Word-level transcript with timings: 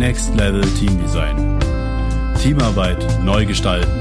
Next 0.00 0.34
Level 0.34 0.62
Team 0.78 0.96
Design. 0.96 1.58
Teamarbeit 2.40 3.22
neu 3.22 3.44
gestalten. 3.44 3.92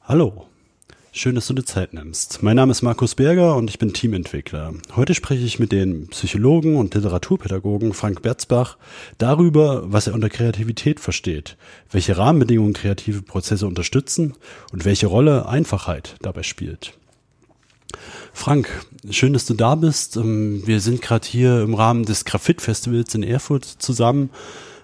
Hallo, 0.00 0.43
schön, 1.14 1.36
dass 1.36 1.46
du 1.46 1.54
dir 1.54 1.64
Zeit 1.64 1.94
nimmst. 1.94 2.42
Mein 2.42 2.56
Name 2.56 2.72
ist 2.72 2.82
Markus 2.82 3.14
Berger 3.14 3.54
und 3.54 3.70
ich 3.70 3.78
bin 3.78 3.92
Teamentwickler. 3.92 4.74
Heute 4.96 5.14
spreche 5.14 5.44
ich 5.44 5.60
mit 5.60 5.70
den 5.70 6.08
Psychologen 6.08 6.76
und 6.76 6.92
Literaturpädagogen 6.94 7.92
Frank 7.92 8.20
Berzbach 8.20 8.76
darüber, 9.18 9.84
was 9.86 10.08
er 10.08 10.14
unter 10.14 10.28
Kreativität 10.28 10.98
versteht, 10.98 11.56
welche 11.90 12.18
Rahmenbedingungen 12.18 12.72
kreative 12.72 13.22
Prozesse 13.22 13.66
unterstützen 13.66 14.34
und 14.72 14.84
welche 14.84 15.06
Rolle 15.06 15.48
Einfachheit 15.48 16.16
dabei 16.20 16.42
spielt. 16.42 16.94
Frank, 18.32 18.68
schön, 19.08 19.34
dass 19.34 19.46
du 19.46 19.54
da 19.54 19.76
bist. 19.76 20.16
Ähm, 20.16 20.66
wir 20.66 20.80
sind 20.80 21.00
gerade 21.00 21.26
hier 21.26 21.62
im 21.62 21.74
Rahmen 21.74 22.04
des 22.04 22.24
Graphit-Festivals 22.24 23.14
in 23.14 23.22
Erfurt 23.22 23.64
zusammen. 23.64 24.30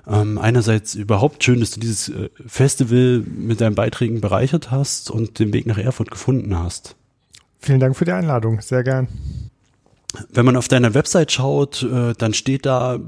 Ähm, 0.07 0.39
einerseits 0.39 0.95
überhaupt 0.95 1.45
schön, 1.45 1.61
dass 1.61 1.73
du 1.73 1.81
dieses 1.81 2.09
äh, 2.09 2.31
Festival 2.47 3.23
mit 3.27 3.61
deinen 3.61 3.75
Beiträgen 3.75 4.21
bereichert 4.21 4.71
hast 4.71 5.11
und 5.11 5.39
den 5.39 5.53
Weg 5.53 5.67
nach 5.67 5.79
Erfurt 5.79 6.11
gefunden 6.11 6.59
hast. 6.59 6.97
Vielen 7.61 7.81
Dank 7.81 7.97
für 7.97 8.05
die 8.05 8.13
Einladung, 8.13 8.61
sehr 8.61 8.83
gern. 8.83 9.09
Wenn 10.29 10.45
man 10.45 10.57
auf 10.57 10.67
deiner 10.67 10.95
Website 10.95 11.31
schaut, 11.31 11.85
äh, 11.85 12.15
dann 12.19 12.35
steht 12.35 12.67
da, 12.67 12.99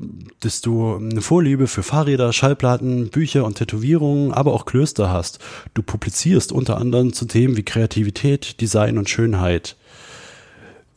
dass 0.40 0.60
du 0.60 0.96
eine 0.96 1.20
Vorliebe 1.20 1.66
für 1.66 1.82
Fahrräder, 1.82 2.32
Schallplatten, 2.32 3.08
Bücher 3.08 3.44
und 3.44 3.58
Tätowierungen, 3.58 4.32
aber 4.32 4.52
auch 4.52 4.66
Klöster 4.66 5.10
hast. 5.10 5.40
Du 5.74 5.82
publizierst 5.82 6.52
unter 6.52 6.78
anderem 6.78 7.12
zu 7.12 7.24
Themen 7.24 7.56
wie 7.56 7.64
Kreativität, 7.64 8.60
Design 8.60 8.98
und 8.98 9.10
Schönheit. 9.10 9.76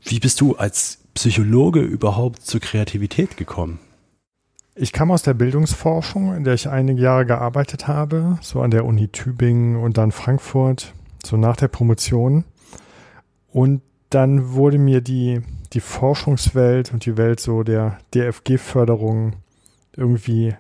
Wie 0.04 0.20
bist 0.20 0.42
du 0.42 0.56
als 0.56 1.00
Psychologe 1.16 1.80
überhaupt 1.80 2.46
zur 2.46 2.60
Kreativität 2.60 3.38
gekommen? 3.38 3.80
Ich 4.78 4.92
kam 4.92 5.10
aus 5.10 5.22
der 5.24 5.34
Bildungsforschung, 5.34 6.36
in 6.36 6.44
der 6.44 6.54
ich 6.54 6.68
einige 6.68 7.02
Jahre 7.02 7.26
gearbeitet 7.26 7.88
habe, 7.88 8.38
so 8.42 8.62
an 8.62 8.72
der 8.72 8.84
Uni 8.84 9.08
Tübingen 9.08 9.78
und 9.78 9.98
dann 9.98 10.12
Frankfurt, 10.12 10.94
so 11.26 11.38
nach 11.38 11.56
der 11.56 11.70
Promotion. 11.70 12.44
Und 13.54 13.82
dann 14.10 14.52
wurde 14.52 14.78
mir 14.78 15.00
die, 15.00 15.42
die 15.72 15.80
Forschungswelt 15.80 16.92
und 16.92 17.06
die 17.06 17.16
Welt 17.16 17.40
so 17.40 17.64
der 17.64 18.00
DFG-Förderung 18.14 19.38
irgendwie, 19.96 20.54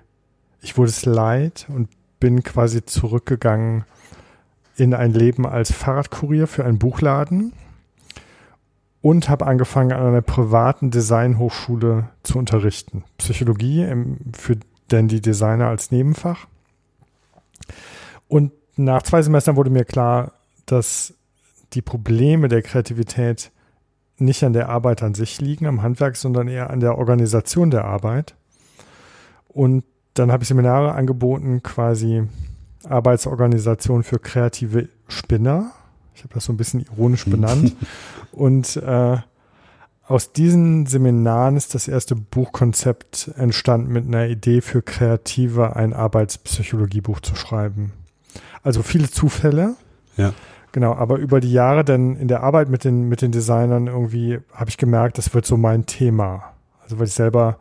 ich 0.61 0.77
wurde 0.77 0.91
es 0.91 1.05
leid 1.05 1.65
und 1.67 1.89
bin 2.21 2.41
quasi 2.41 2.85
zurückgegangen 2.85 3.83
in 4.77 4.93
ein 4.93 5.11
Leben 5.11 5.45
als 5.45 5.73
Fahrradkurier 5.73 6.47
für 6.47 6.63
einen 6.63 6.79
Buchladen 6.79 7.51
und 9.05 9.29
habe 9.29 9.45
angefangen 9.45 9.91
an 9.91 10.03
einer 10.03 10.23
privaten 10.23 10.89
Designhochschule 10.89 12.09
zu 12.23 12.39
unterrichten. 12.39 13.03
Psychologie 13.19 13.83
im, 13.83 14.17
für 14.35 14.57
denn 14.89 15.07
die 15.07 15.21
Designer 15.21 15.67
als 15.67 15.91
Nebenfach. 15.91 16.47
Und 18.27 18.51
nach 18.77 19.03
zwei 19.03 19.21
Semestern 19.21 19.57
wurde 19.57 19.69
mir 19.69 19.85
klar, 19.85 20.31
dass 20.65 21.13
die 21.73 21.83
Probleme 21.83 22.47
der 22.47 22.63
Kreativität 22.63 23.51
nicht 24.17 24.43
an 24.43 24.53
der 24.53 24.69
Arbeit 24.69 25.03
an 25.03 25.13
sich 25.13 25.39
liegen, 25.39 25.67
am 25.67 25.83
Handwerk, 25.83 26.15
sondern 26.15 26.47
eher 26.47 26.71
an 26.71 26.79
der 26.79 26.97
Organisation 26.97 27.69
der 27.69 27.85
Arbeit. 27.85 28.33
Und 29.47 29.83
dann 30.15 30.31
habe 30.31 30.41
ich 30.41 30.47
Seminare 30.47 30.93
angeboten, 30.93 31.61
quasi 31.61 32.23
Arbeitsorganisation 32.89 34.01
für 34.01 34.17
kreative 34.17 34.89
Spinner. 35.07 35.73
Ich 36.15 36.23
habe 36.23 36.33
das 36.33 36.45
so 36.45 36.53
ein 36.53 36.57
bisschen 36.57 36.81
ironisch 36.81 37.25
benannt. 37.25 37.75
Und 38.31 38.77
äh, 38.77 39.17
aus 40.07 40.31
diesen 40.31 40.85
Seminaren 40.85 41.57
ist 41.57 41.75
das 41.75 41.87
erste 41.87 42.15
Buchkonzept 42.15 43.31
entstanden 43.37 43.91
mit 43.91 44.05
einer 44.05 44.27
Idee 44.27 44.61
für 44.61 44.81
Kreative 44.81 45.75
ein 45.75 45.93
Arbeitspsychologiebuch 45.93 47.19
zu 47.21 47.35
schreiben. 47.35 47.91
Also 48.63 48.83
viele 48.83 49.09
Zufälle. 49.09 49.75
Ja. 50.15 50.33
Genau, 50.71 50.93
aber 50.93 51.17
über 51.17 51.39
die 51.39 51.51
Jahre 51.51 51.85
dann 51.85 52.17
in 52.17 52.27
der 52.27 52.43
Arbeit 52.43 52.69
mit 52.69 52.83
den, 52.83 53.07
mit 53.07 53.21
den 53.21 53.31
Designern 53.31 53.87
irgendwie 53.87 54.39
habe 54.53 54.69
ich 54.69 54.77
gemerkt, 54.77 55.17
das 55.17 55.33
wird 55.33 55.45
so 55.45 55.57
mein 55.57 55.85
Thema. 55.85 56.51
Also 56.83 56.99
weil 56.99 57.07
ich 57.07 57.13
selber 57.13 57.57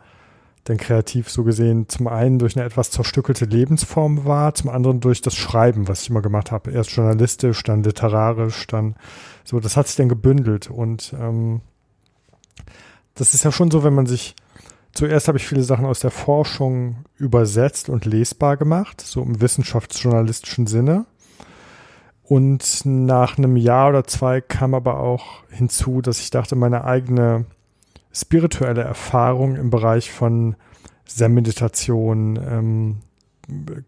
dann 0.65 0.79
kreativ 0.79 1.31
so 1.31 1.45
gesehen 1.45 1.89
zum 1.89 2.09
einen 2.09 2.39
durch 2.39 2.57
eine 2.57 2.65
etwas 2.65 2.91
zerstückelte 2.91 3.45
Lebensform 3.45 4.25
war, 4.25 4.55
zum 4.55 4.71
anderen 4.71 5.01
durch 5.01 5.21
das 5.21 5.37
Schreiben, 5.37 5.89
was 5.89 6.03
ich 6.03 6.11
immer 6.11 6.23
gemacht 6.23 6.51
habe. 6.51 6.71
Erst 6.71 6.93
journalistisch, 6.93 7.63
dann 7.63 7.83
literarisch, 7.83 8.67
dann 8.67 8.97
so, 9.45 9.61
das 9.61 9.77
hat 9.77 9.87
sich 9.87 9.97
dann 9.97 10.09
gebündelt 10.09 10.71
und 10.71 11.15
ähm, 11.21 11.61
das 13.15 13.35
ist 13.35 13.45
ja 13.45 13.53
schon 13.53 13.71
so, 13.71 13.85
wenn 13.85 13.95
man 13.95 14.07
sich 14.07 14.35
zuerst 14.93 15.29
habe 15.29 15.39
ich 15.39 15.47
viele 15.47 15.63
Sachen 15.63 15.85
aus 15.85 16.01
der 16.01 16.11
Forschung 16.11 17.05
übersetzt 17.17 17.89
und 17.89 18.07
lesbar 18.07 18.57
gemacht, 18.57 19.01
so 19.01 19.23
im 19.23 19.41
wissenschaftsjournalistischen 19.41 20.67
Sinne. 20.67 21.05
Und 22.23 22.87
nach 22.87 23.37
einem 23.37 23.57
Jahr 23.57 23.91
oder 23.91 24.05
zwei 24.05 24.41
kam 24.41 24.73
aber 24.73 24.99
auch 24.99 25.43
hinzu, 25.51 26.01
dass 26.01 26.21
ich 26.21 26.31
dachte, 26.31 26.57
meine 26.57 26.85
eigene 26.85 27.45
spirituelle 28.15 28.83
Erfahrung 28.83 29.57
im 29.57 29.71
Bereich 29.71 30.13
von 30.13 30.57
Zen-Meditation, 31.07 32.39
ähm, 32.49 32.99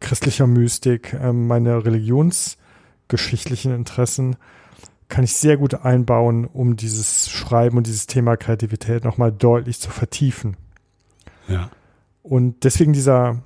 christlicher 0.01 0.47
Mystik, 0.47 1.15
ähm, 1.15 1.47
meine 1.47 1.85
religionsgeschichtlichen 1.85 3.75
Interessen 3.75 4.37
kann 5.09 5.25
ich 5.25 5.35
sehr 5.35 5.57
gut 5.57 5.75
einbauen, 5.75 6.45
um 6.47 6.77
dieses 6.77 7.31
Schreiben 7.31 7.77
und 7.77 7.87
dieses 7.87 8.07
Thema 8.07 8.37
Kreativität 8.37 9.05
nochmal 9.05 9.31
deutlich 9.31 9.81
zu 9.81 9.91
vertiefen. 9.91 10.57
Ja. 11.47 11.71
Und 12.23 12.65
deswegen 12.65 12.93
dieser 12.93 13.43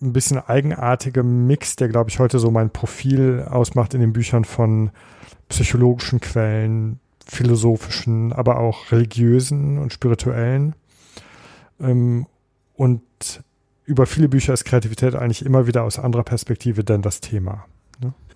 ein 0.00 0.12
bisschen 0.12 0.38
eigenartige 0.38 1.22
Mix, 1.22 1.76
der, 1.76 1.88
glaube 1.88 2.08
ich, 2.08 2.18
heute 2.18 2.38
so 2.38 2.50
mein 2.50 2.70
Profil 2.70 3.44
ausmacht 3.48 3.94
in 3.94 4.00
den 4.00 4.12
Büchern 4.12 4.44
von 4.44 4.90
psychologischen 5.48 6.20
Quellen, 6.20 7.00
philosophischen, 7.28 8.32
aber 8.32 8.58
auch 8.58 8.90
religiösen 8.90 9.78
und 9.78 9.92
spirituellen. 9.92 10.74
Ähm, 11.80 12.26
und 12.74 13.02
über 13.84 14.06
viele 14.06 14.28
Bücher 14.28 14.52
ist 14.52 14.64
Kreativität 14.64 15.14
eigentlich 15.14 15.44
immer 15.44 15.66
wieder 15.66 15.84
aus 15.84 15.98
anderer 15.98 16.24
Perspektive 16.24 16.84
denn 16.84 17.02
das 17.02 17.20
Thema. 17.20 17.66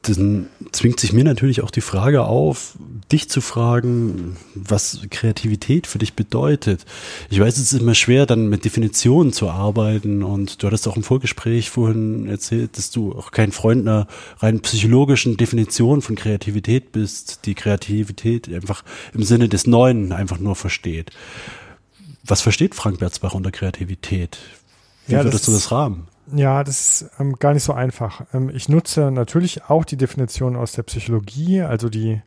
Dann 0.02 0.48
zwingt 0.72 0.98
sich 0.98 1.12
mir 1.12 1.22
natürlich 1.22 1.62
auch 1.62 1.70
die 1.70 1.80
Frage 1.80 2.24
auf, 2.24 2.76
dich 3.12 3.28
zu 3.28 3.40
fragen, 3.40 4.36
was 4.54 5.00
Kreativität 5.10 5.86
für 5.86 5.98
dich 5.98 6.14
bedeutet. 6.14 6.84
Ich 7.30 7.38
weiß, 7.38 7.56
es 7.58 7.72
ist 7.72 7.80
immer 7.80 7.94
schwer, 7.94 8.26
dann 8.26 8.48
mit 8.48 8.64
Definitionen 8.64 9.32
zu 9.32 9.48
arbeiten 9.48 10.24
und 10.24 10.60
du 10.60 10.66
hattest 10.66 10.88
auch 10.88 10.96
im 10.96 11.04
Vorgespräch 11.04 11.70
vorhin 11.70 12.26
erzählt, 12.26 12.78
dass 12.78 12.90
du 12.90 13.12
auch 13.12 13.30
kein 13.30 13.52
Freund 13.52 13.82
einer 13.86 14.08
rein 14.38 14.60
psychologischen 14.60 15.36
Definition 15.36 16.02
von 16.02 16.16
Kreativität 16.16 16.90
bist, 16.90 17.46
die 17.46 17.54
Kreativität 17.54 18.52
einfach 18.52 18.84
im 19.14 19.22
Sinne 19.22 19.48
des 19.48 19.68
Neuen 19.68 20.12
einfach 20.12 20.38
nur 20.38 20.56
versteht. 20.56 21.12
Was 22.24 22.40
versteht 22.40 22.74
Frank 22.74 22.98
Berzbach 22.98 23.34
unter 23.34 23.52
Kreativität? 23.52 24.38
Wie 25.06 25.12
Ja, 25.12 25.24
würdest 25.24 25.34
das 25.34 25.46
du 25.46 25.52
das 25.52 25.70
rahmen? 25.70 26.08
Ja, 26.34 26.64
das 26.64 27.02
ist 27.02 27.10
ähm, 27.18 27.34
gar 27.38 27.52
nicht 27.52 27.62
so 27.62 27.72
einfach. 27.72 28.22
Ähm, 28.32 28.50
ich 28.54 28.68
nutze 28.68 29.10
natürlich 29.10 29.64
auch 29.68 29.84
die 29.84 29.96
Definition 29.96 30.56
aus 30.56 30.72
der 30.72 30.82
Psychologie, 30.84 31.62
also 31.62 31.88
die, 31.88 32.22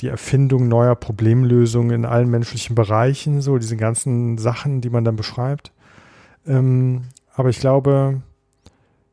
die 0.00 0.08
Erfindung 0.08 0.68
neuer 0.68 0.94
Problemlösungen 0.94 1.90
in 1.92 2.04
allen 2.04 2.30
menschlichen 2.30 2.74
Bereichen, 2.74 3.40
so 3.40 3.58
diese 3.58 3.76
ganzen 3.76 4.38
Sachen, 4.38 4.80
die 4.80 4.90
man 4.90 5.04
dann 5.04 5.16
beschreibt. 5.16 5.72
Ähm, 6.46 7.04
aber 7.34 7.48
ich 7.48 7.60
glaube, 7.60 8.22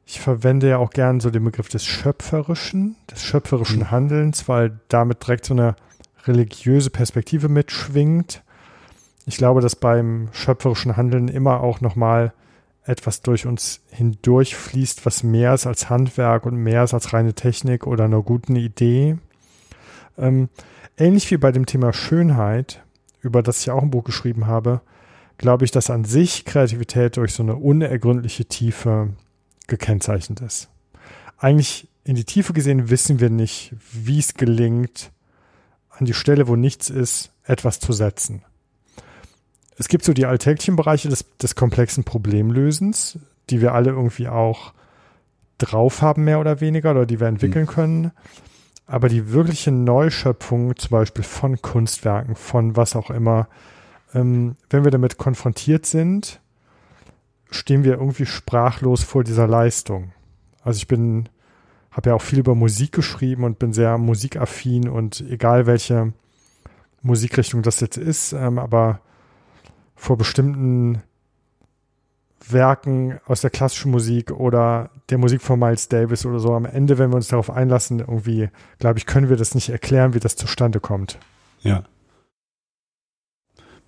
ich 0.05 0.19
verwende 0.19 0.69
ja 0.69 0.77
auch 0.77 0.91
gern 0.91 1.19
so 1.19 1.29
den 1.31 1.43
Begriff 1.43 1.69
des 1.69 1.85
Schöpferischen, 1.85 2.95
des 3.09 3.23
schöpferischen 3.23 3.79
Mhm. 3.79 3.91
Handelns, 3.91 4.47
weil 4.47 4.79
damit 4.89 5.23
direkt 5.25 5.45
so 5.45 5.53
eine 5.53 5.75
religiöse 6.25 6.89
Perspektive 6.89 7.49
mitschwingt. 7.49 8.43
Ich 9.25 9.37
glaube, 9.37 9.61
dass 9.61 9.75
beim 9.75 10.27
schöpferischen 10.31 10.97
Handeln 10.97 11.27
immer 11.27 11.61
auch 11.61 11.81
nochmal 11.81 12.33
etwas 12.85 13.21
durch 13.21 13.45
uns 13.47 13.81
hindurchfließt, 13.91 15.05
was 15.05 15.23
mehr 15.23 15.53
ist 15.53 15.65
als 15.65 15.89
Handwerk 15.89 16.45
und 16.45 16.55
mehr 16.55 16.83
ist 16.83 16.93
als 16.93 17.13
reine 17.13 17.33
Technik 17.33 17.87
oder 17.87 18.05
einer 18.05 18.21
guten 18.21 18.55
Idee. 18.55 19.17
Ähm, 20.17 20.49
ähnlich 20.97 21.29
wie 21.31 21.37
bei 21.37 21.51
dem 21.51 21.65
Thema 21.65 21.93
Schönheit, 21.93 22.83
über 23.21 23.41
das 23.41 23.61
ich 23.61 23.71
auch 23.71 23.81
ein 23.81 23.91
Buch 23.91 24.03
geschrieben 24.03 24.45
habe, 24.45 24.81
glaube 25.37 25.65
ich, 25.65 25.71
dass 25.71 25.89
an 25.89 26.05
sich 26.05 26.45
Kreativität 26.45 27.17
durch 27.17 27.33
so 27.33 27.43
eine 27.43 27.55
unergründliche 27.55 28.45
Tiefe 28.45 29.09
gekennzeichnet 29.67 30.41
ist. 30.41 30.69
Eigentlich 31.37 31.87
in 32.03 32.15
die 32.15 32.23
Tiefe 32.23 32.53
gesehen 32.53 32.89
wissen 32.89 33.19
wir 33.19 33.31
nicht, 33.31 33.73
wie 33.91 34.19
es 34.19 34.35
gelingt, 34.35 35.11
an 35.89 36.05
die 36.05 36.13
Stelle, 36.13 36.47
wo 36.47 36.55
nichts 36.55 36.89
ist, 36.89 37.31
etwas 37.43 37.79
zu 37.79 37.93
setzen. 37.93 38.43
Es 39.77 39.87
gibt 39.87 40.05
so 40.05 40.13
die 40.13 40.25
alltäglichen 40.25 40.75
Bereiche 40.75 41.09
des, 41.09 41.25
des 41.37 41.55
komplexen 41.55 42.03
Problemlösens, 42.03 43.19
die 43.49 43.61
wir 43.61 43.73
alle 43.73 43.91
irgendwie 43.91 44.27
auch 44.27 44.73
drauf 45.57 46.01
haben, 46.01 46.23
mehr 46.23 46.39
oder 46.39 46.61
weniger, 46.61 46.91
oder 46.91 47.05
die 47.05 47.19
wir 47.19 47.27
entwickeln 47.27 47.67
können. 47.67 48.11
Aber 48.87 49.09
die 49.09 49.31
wirkliche 49.31 49.71
Neuschöpfung, 49.71 50.75
zum 50.75 50.89
Beispiel 50.91 51.23
von 51.23 51.61
Kunstwerken, 51.61 52.35
von 52.35 52.75
was 52.75 52.95
auch 52.95 53.09
immer, 53.09 53.47
ähm, 54.13 54.55
wenn 54.69 54.83
wir 54.83 54.91
damit 54.91 55.17
konfrontiert 55.17 55.85
sind, 55.85 56.39
stehen 57.49 57.83
wir 57.83 57.93
irgendwie 57.93 58.25
sprachlos 58.25 59.03
vor 59.03 59.23
dieser 59.23 59.47
Leistung. 59.47 60.11
Also 60.63 60.77
ich 60.77 60.87
bin, 60.87 61.29
habe 61.91 62.09
ja 62.09 62.15
auch 62.15 62.21
viel 62.21 62.39
über 62.39 62.55
Musik 62.55 62.91
geschrieben 62.91 63.43
und 63.43 63.59
bin 63.59 63.73
sehr 63.73 63.97
musikaffin 63.97 64.87
und 64.89 65.23
egal 65.29 65.65
welche 65.65 66.13
Musikrichtung 67.01 67.61
das 67.61 67.79
jetzt 67.79 67.97
ist, 67.97 68.33
ähm, 68.33 68.59
aber 68.59 68.99
vor 69.95 70.17
bestimmten 70.17 71.01
Werken 72.47 73.19
aus 73.25 73.41
der 73.41 73.49
klassischen 73.49 73.91
Musik 73.91 74.31
oder 74.31 74.91
der 75.09 75.17
Musik 75.17 75.41
von 75.41 75.59
Miles 75.59 75.87
Davis 75.87 76.25
oder 76.25 76.39
so. 76.39 76.53
Am 76.53 76.65
Ende, 76.65 76.97
wenn 76.97 77.09
wir 77.09 77.15
uns 77.15 77.27
darauf 77.27 77.49
einlassen, 77.49 77.99
irgendwie, 77.99 78.49
glaube 78.79 78.99
ich, 78.99 79.05
können 79.05 79.29
wir 79.29 79.37
das 79.37 79.55
nicht 79.55 79.69
erklären, 79.69 80.13
wie 80.13 80.19
das 80.19 80.35
zustande 80.35 80.79
kommt. 80.79 81.17
Ja. 81.61 81.83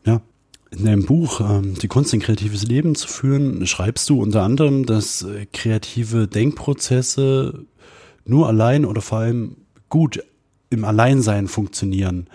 Ja. 0.06 0.21
In 0.71 0.86
deinem 0.86 1.06
Buch 1.06 1.39
ähm, 1.39 1.75
Die 1.75 1.88
Kunst, 1.88 2.13
ein 2.13 2.19
kreatives 2.19 2.63
Leben 2.63 2.95
zu 2.95 3.07
führen, 3.07 3.65
schreibst 3.68 4.10
du 4.10 4.21
unter 4.21 4.44
anderem, 4.44 4.86
dass 4.86 5.21
äh, 5.21 5.45
kreative 5.53 6.27
Denkprozesse 6.27 7.65
nur 8.25 8.48
allein 8.48 8.86
oder 8.86 9.01
vor 9.01 9.19
allem 9.19 9.57
gut 9.89 10.24
im 10.69 10.83
Alleinsein 10.83 11.48
funktionieren. 11.48 12.27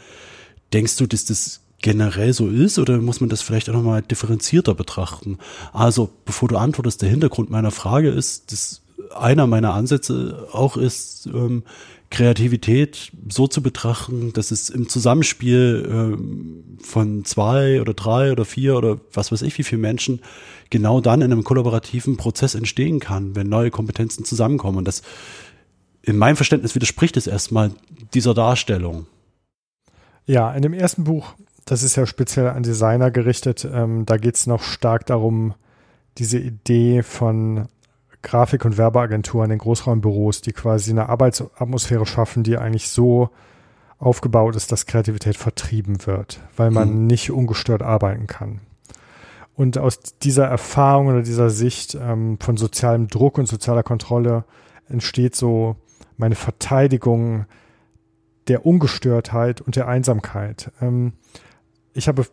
Denkst 0.73 0.97
du, 0.97 1.07
dass 1.07 1.27
das 1.27 1.61
generell 1.83 2.33
so 2.33 2.49
ist 2.49 2.79
oder 2.79 2.99
muss 2.99 3.21
man 3.21 3.29
das 3.29 3.43
vielleicht 3.43 3.69
auch 3.69 3.75
nochmal 3.75 4.03
differenzierter 4.03 4.75
betrachten? 4.75 5.39
Also, 5.73 6.11
bevor 6.25 6.49
du 6.49 6.57
antwortest, 6.57 7.03
der 7.03 7.11
Hintergrund 7.11 7.51
meiner 7.51 7.71
Frage 7.71 8.09
ist, 8.09 8.53
dass 8.53 8.83
einer 9.15 9.47
meiner 9.47 9.75
Ansätze 9.75 10.49
auch 10.53 10.77
ist, 10.77 11.27
ähm, 11.27 11.65
Kreativität 12.11 13.11
so 13.29 13.47
zu 13.47 13.63
betrachten, 13.63 14.33
dass 14.35 14.51
es 14.51 14.69
im 14.69 14.89
Zusammenspiel 14.89 15.89
ähm, 15.91 16.79
von 16.83 17.25
zwei 17.25 17.81
oder 17.81 17.95
drei 17.95 18.33
oder 18.33 18.45
vier 18.45 18.77
oder 18.77 19.01
was 19.13 19.33
weiß 19.33 19.43
ich 19.43 19.57
wie 19.59 19.63
viele 19.63 19.81
Menschen 19.81 20.21
genau 20.69 21.01
dann 21.01 21.23
in 21.23 21.33
einem 21.33 21.43
kollaborativen 21.43 22.19
Prozess 22.19 22.55
entstehen 22.55 23.01
kann, 23.01 23.35
wenn 23.35 23.49
neue 23.49 23.71
Kompetenzen 23.71 24.25
zusammenkommen. 24.25 24.79
Und 24.79 24.89
das 24.89 25.03
in 26.03 26.19
meinem 26.19 26.37
Verständnis 26.37 26.75
widerspricht 26.75 27.17
es 27.17 27.27
erstmal 27.27 27.73
dieser 28.13 28.35
Darstellung. 28.35 29.07
Ja, 30.27 30.53
in 30.53 30.63
dem 30.63 30.75
ersten 30.75 31.05
Buch 31.05 31.35
das 31.65 31.83
ist 31.83 31.97
ja 31.97 32.07
speziell 32.07 32.49
an 32.49 32.63
Designer 32.63 33.11
gerichtet. 33.11 33.69
Ähm, 33.71 34.05
da 34.07 34.17
geht 34.17 34.37
es 34.37 34.47
noch 34.47 34.63
stark 34.63 35.07
darum, 35.07 35.55
diese 36.19 36.39
Idee 36.39 37.03
von 37.03 37.69
Grafik- 38.23 38.65
und 38.65 38.79
Werbeagenturen 38.79 39.51
in 39.51 39.59
Großraumbüros, 39.59 40.41
die 40.41 40.53
quasi 40.53 40.91
eine 40.91 41.09
Arbeitsatmosphäre 41.09 42.07
schaffen, 42.07 42.45
die 42.45 42.57
eigentlich 42.57 42.89
so 42.89 43.31
aufgebaut 43.99 44.57
ist, 44.57 44.73
dass 44.73 44.87
Kreativität 44.87 45.37
vertrieben 45.37 46.07
wird, 46.07 46.41
weil 46.57 46.71
man 46.71 46.89
hm. 46.89 47.07
nicht 47.07 47.31
ungestört 47.31 47.83
arbeiten 47.83 48.27
kann. 48.27 48.61
Und 49.55 49.79
aus 49.79 50.01
dieser 50.23 50.47
Erfahrung 50.47 51.09
oder 51.09 51.23
dieser 51.23 51.51
Sicht 51.51 51.95
ähm, 51.95 52.39
von 52.41 52.57
sozialem 52.57 53.09
Druck 53.09 53.39
und 53.39 53.47
sozialer 53.47 53.83
Kontrolle 53.83 54.45
entsteht 54.89 55.37
so 55.37 55.77
meine 56.17 56.35
Verteidigung 56.35 57.47
der 58.49 58.67
Ungestörtheit 58.67 59.61
und 59.61 59.77
der 59.77 59.89
Einsamkeit. 59.89 60.73
Ähm, 60.81 61.13
ich 61.95 62.09
habe 62.09 62.27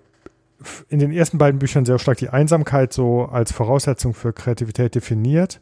in 0.90 1.00
den 1.00 1.12
ersten 1.12 1.38
beiden 1.38 1.60
Büchern 1.60 1.86
sehr 1.86 2.00
stark 2.00 2.18
die 2.18 2.30
Einsamkeit 2.30 2.92
so 2.92 3.26
als 3.26 3.52
Voraussetzung 3.52 4.14
für 4.14 4.34
Kreativität 4.34 4.96
definiert. 4.96 5.62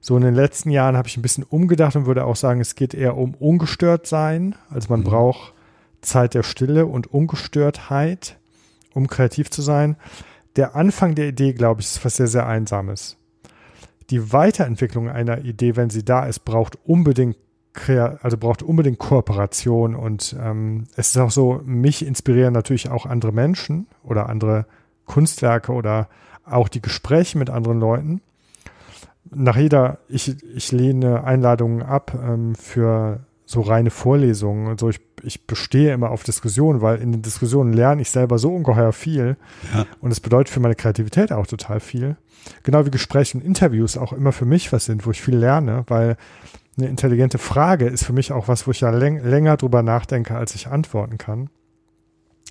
So 0.00 0.16
in 0.16 0.22
den 0.22 0.34
letzten 0.34 0.70
Jahren 0.70 0.96
habe 0.96 1.08
ich 1.08 1.16
ein 1.16 1.22
bisschen 1.22 1.44
umgedacht 1.44 1.96
und 1.96 2.06
würde 2.06 2.24
auch 2.24 2.36
sagen, 2.36 2.60
es 2.60 2.74
geht 2.74 2.94
eher 2.94 3.16
um 3.16 3.34
ungestört 3.34 4.06
sein. 4.06 4.54
Also 4.70 4.88
man 4.90 5.00
mhm. 5.00 5.04
braucht 5.04 5.54
Zeit 6.00 6.34
der 6.34 6.42
Stille 6.42 6.86
und 6.86 7.12
Ungestörtheit, 7.12 8.38
um 8.94 9.08
kreativ 9.08 9.50
zu 9.50 9.62
sein. 9.62 9.96
Der 10.56 10.76
Anfang 10.76 11.14
der 11.14 11.28
Idee, 11.28 11.52
glaube 11.52 11.80
ich, 11.80 11.88
ist 11.88 12.04
was 12.04 12.16
sehr, 12.16 12.26
sehr 12.26 12.46
Einsames. 12.46 13.16
Die 14.10 14.32
Weiterentwicklung 14.32 15.08
einer 15.08 15.44
Idee, 15.44 15.76
wenn 15.76 15.90
sie 15.90 16.04
da 16.04 16.26
ist, 16.26 16.40
braucht 16.40 16.78
unbedingt 16.84 17.36
also 17.86 18.36
braucht 18.36 18.62
unbedingt 18.62 18.98
Kooperation 18.98 19.94
und 19.94 20.36
ähm, 20.40 20.84
es 20.96 21.10
ist 21.10 21.18
auch 21.18 21.30
so, 21.30 21.60
mich 21.64 22.04
inspirieren 22.04 22.52
natürlich 22.52 22.90
auch 22.90 23.06
andere 23.06 23.32
Menschen 23.32 23.86
oder 24.02 24.28
andere 24.28 24.66
Kunstwerke 25.06 25.72
oder 25.72 26.08
auch 26.44 26.68
die 26.68 26.82
Gespräche 26.82 27.38
mit 27.38 27.50
anderen 27.50 27.80
Leuten. 27.80 28.20
Nach 29.30 29.56
jeder, 29.56 29.98
ich, 30.08 30.36
ich 30.54 30.72
lehne 30.72 31.24
Einladungen 31.24 31.82
ab 31.82 32.18
ähm, 32.20 32.54
für 32.54 33.20
so 33.44 33.62
reine 33.62 33.90
Vorlesungen 33.90 34.66
und 34.66 34.78
so. 34.78 34.90
Ich, 34.90 35.00
ich 35.22 35.46
bestehe 35.46 35.92
immer 35.92 36.10
auf 36.10 36.22
Diskussionen, 36.22 36.82
weil 36.82 37.00
in 37.00 37.12
den 37.12 37.22
Diskussionen 37.22 37.72
lerne 37.72 38.02
ich 38.02 38.10
selber 38.10 38.38
so 38.38 38.54
ungeheuer 38.54 38.92
viel. 38.92 39.36
Ja. 39.74 39.86
Und 40.00 40.10
es 40.10 40.20
bedeutet 40.20 40.52
für 40.52 40.60
meine 40.60 40.74
Kreativität 40.74 41.32
auch 41.32 41.46
total 41.46 41.80
viel. 41.80 42.16
Genau 42.62 42.84
wie 42.84 42.90
Gespräche 42.90 43.38
und 43.38 43.44
Interviews 43.44 43.96
auch 43.96 44.12
immer 44.12 44.32
für 44.32 44.44
mich 44.44 44.72
was 44.72 44.84
sind, 44.84 45.06
wo 45.06 45.10
ich 45.10 45.22
viel 45.22 45.36
lerne, 45.36 45.84
weil 45.86 46.16
eine 46.78 46.88
intelligente 46.88 47.38
Frage 47.38 47.86
ist 47.86 48.04
für 48.04 48.12
mich 48.12 48.32
auch 48.32 48.48
was, 48.48 48.66
wo 48.66 48.70
ich 48.70 48.80
ja 48.80 48.90
läng 48.90 49.22
länger 49.22 49.56
drüber 49.56 49.82
nachdenke, 49.82 50.36
als 50.36 50.54
ich 50.54 50.68
antworten 50.68 51.18
kann. 51.18 51.50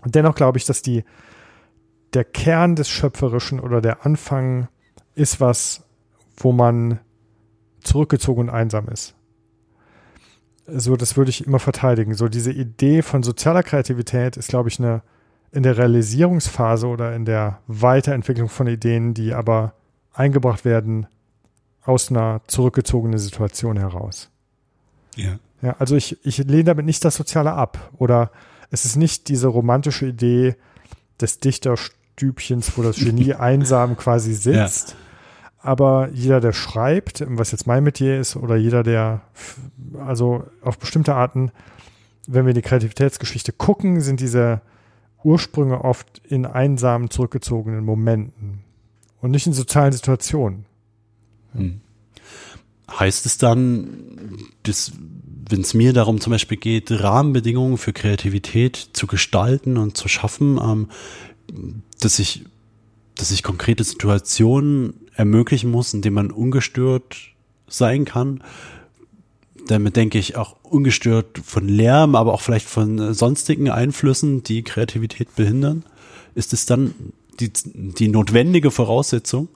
dennoch 0.05 0.35
glaube 0.35 0.57
ich, 0.57 0.65
dass 0.65 0.81
die, 0.81 1.03
der 2.13 2.23
Kern 2.23 2.75
des 2.75 2.89
Schöpferischen 2.89 3.59
oder 3.59 3.81
der 3.81 4.05
Anfang 4.05 4.67
ist 5.15 5.41
was, 5.41 5.83
wo 6.35 6.51
man 6.51 6.99
zurückgezogen 7.81 8.41
und 8.41 8.49
einsam 8.49 8.87
ist. 8.89 9.15
So, 10.67 10.97
das 10.97 11.15
würde 11.15 11.29
ich 11.29 11.45
immer 11.45 11.59
verteidigen. 11.59 12.13
So, 12.13 12.27
diese 12.27 12.51
Idee 12.51 13.01
von 13.01 13.23
sozialer 13.23 13.63
Kreativität 13.63 14.35
ist, 14.35 14.49
glaube 14.49 14.69
ich, 14.69 14.79
eine 14.79 15.01
in 15.51 15.63
der 15.63 15.77
Realisierungsphase 15.77 16.87
oder 16.87 17.15
in 17.15 17.23
der 17.23 17.61
Weiterentwicklung 17.67 18.49
von 18.49 18.67
Ideen, 18.67 19.13
die 19.13 19.33
aber 19.33 19.73
eingebracht 20.13 20.65
werden 20.65 21.07
aus 21.87 22.11
einer 22.11 22.41
zurückgezogenen 22.47 23.17
Situation 23.17 23.77
heraus. 23.77 24.29
Ja. 25.15 25.39
Ja, 25.61 25.75
also 25.79 25.95
ich, 25.95 26.23
ich 26.23 26.37
lehne 26.39 26.65
damit 26.65 26.85
nicht 26.85 27.03
das 27.03 27.15
Soziale 27.15 27.53
ab. 27.53 27.91
Oder 27.97 28.29
es 28.69 28.85
ist 28.85 28.95
nicht 28.95 29.29
diese 29.29 29.47
romantische 29.47 30.05
Idee 30.05 30.55
des 31.19 31.39
Dichterstübchens, 31.39 32.77
wo 32.77 32.83
das 32.83 32.97
Genie 32.97 33.33
einsam 33.39 33.97
quasi 33.97 34.33
sitzt. 34.33 34.89
Ja. 34.89 34.95
Aber 35.59 36.09
jeder, 36.13 36.39
der 36.39 36.53
schreibt, 36.53 37.23
was 37.27 37.51
jetzt 37.51 37.65
mein 37.65 37.83
Metier 37.83 38.19
ist, 38.19 38.35
oder 38.35 38.55
jeder, 38.55 38.83
der, 38.83 39.21
also 40.05 40.43
auf 40.61 40.77
bestimmte 40.77 41.15
Arten, 41.15 41.51
wenn 42.27 42.45
wir 42.45 42.51
in 42.51 42.55
die 42.55 42.61
Kreativitätsgeschichte 42.61 43.53
gucken, 43.53 44.01
sind 44.01 44.19
diese 44.19 44.61
Ursprünge 45.23 45.83
oft 45.83 46.21
in 46.27 46.45
einsamen, 46.45 47.09
zurückgezogenen 47.09 47.83
Momenten 47.83 48.63
und 49.21 49.31
nicht 49.31 49.47
in 49.47 49.53
sozialen 49.53 49.93
Situationen. 49.93 50.65
Heißt 52.89 53.25
es 53.25 53.37
dann, 53.37 54.47
dass, 54.63 54.93
wenn 55.49 55.61
es 55.61 55.73
mir 55.73 55.93
darum 55.93 56.21
zum 56.21 56.31
Beispiel 56.31 56.57
geht, 56.57 56.89
Rahmenbedingungen 56.91 57.77
für 57.77 57.93
Kreativität 57.93 58.89
zu 58.93 59.07
gestalten 59.07 59.77
und 59.77 59.97
zu 59.97 60.07
schaffen, 60.07 60.59
ähm, 60.61 60.87
dass 61.99 62.19
ich, 62.19 62.45
dass 63.15 63.31
ich 63.31 63.43
konkrete 63.43 63.83
Situationen 63.83 64.93
ermöglichen 65.15 65.69
muss, 65.69 65.93
in 65.93 66.01
denen 66.01 66.15
man 66.15 66.31
ungestört 66.31 67.17
sein 67.67 68.05
kann? 68.05 68.43
Damit 69.67 69.97
denke 69.97 70.17
ich 70.17 70.37
auch 70.37 70.55
ungestört 70.63 71.39
von 71.43 71.67
Lärm, 71.67 72.15
aber 72.15 72.33
auch 72.33 72.41
vielleicht 72.41 72.67
von 72.67 73.13
sonstigen 73.13 73.69
Einflüssen, 73.69 74.43
die 74.43 74.63
Kreativität 74.63 75.35
behindern. 75.35 75.83
Ist 76.35 76.53
es 76.53 76.65
dann 76.65 76.93
die, 77.39 77.51
die 77.53 78.07
notwendige 78.07 78.71
Voraussetzung? 78.71 79.49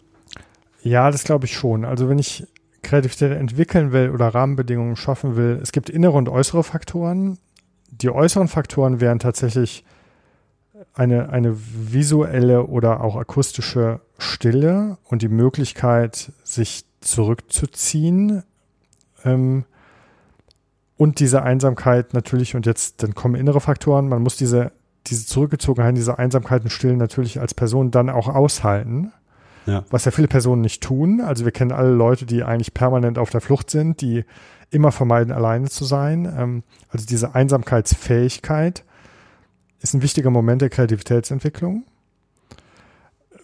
Ja, 0.84 1.12
das 1.12 1.24
glaube 1.24 1.46
ich 1.46 1.54
schon. 1.54 1.86
Also 1.86 2.10
wenn 2.10 2.20
ich 2.20 2.46
Kreativität 2.82 3.32
entwickeln 3.32 3.92
will 3.92 4.10
oder 4.10 4.30
Rahmenbedingungen 4.30 4.96
schaffen 4.96 5.36
will, 5.36 5.60
es 5.62 5.72
gibt 5.72 5.90
innere 5.90 6.14
und 6.18 6.30
äußere 6.30 6.64
Faktoren. 6.64 7.38
Die 7.92 8.10
äußeren 8.10 8.48
Faktoren 8.48 9.00
wären 9.00 9.20
tatsächlich 9.20 9.84
eine, 10.94 11.30
eine 11.30 11.56
visuelle 11.58 12.66
oder 12.66 13.02
auch 13.02 13.16
akustische 13.16 14.02
Stille 14.18 14.98
und 15.06 15.22
die 15.22 15.30
Möglichkeit, 15.30 16.32
sich 16.44 16.86
zurückzuziehen. 17.02 18.44
Ähm, 19.24 19.66
und 20.98 21.20
diese 21.20 21.44
Einsamkeit 21.44 22.14
natürlich, 22.14 22.56
und 22.56 22.66
jetzt 22.66 23.04
dann 23.04 23.16
kommen 23.16 23.36
innere 23.36 23.62
Faktoren, 23.62 24.08
man 24.08 24.22
muss 24.22 24.36
diese, 24.36 24.72
diese 25.08 25.26
Zurückgezogenheit, 25.26 25.98
diese 25.98 26.20
Einsamkeit 26.20 26.64
und 26.64 26.70
Stillen 26.70 26.98
natürlich 26.98 27.40
als 27.40 27.54
Person 27.54 27.92
dann 27.92 28.10
auch 28.10 28.28
aushalten. 28.28 29.12
Ja. 29.66 29.86
Was 29.90 30.06
ja 30.06 30.12
viele 30.12 30.28
Personen 30.28 30.62
nicht 30.62 30.82
tun. 30.82 31.22
Also 31.22 31.46
wir 31.46 31.52
kennen 31.52 31.72
alle 31.72 31.92
Leute, 31.92 32.26
die 32.26 32.44
eigentlich 32.44 32.74
permanent 32.74 33.18
auf 33.18 33.30
der 33.30 33.42
Flucht 33.42 33.70
sind, 33.70 34.02
die 34.02 34.26
immer 34.72 34.92
vermeiden, 34.92 35.34
alleine 35.34 35.70
zu 35.70 35.86
sein. 35.86 36.26
Ähm, 36.26 36.64
also 36.90 37.06
diese 37.06 37.36
Einsamkeitsfähigkeit 37.36 38.84
ist 39.82 39.94
ein 39.94 40.02
wichtiger 40.02 40.30
Moment 40.30 40.62
der 40.62 40.70
Kreativitätsentwicklung. 40.70 41.84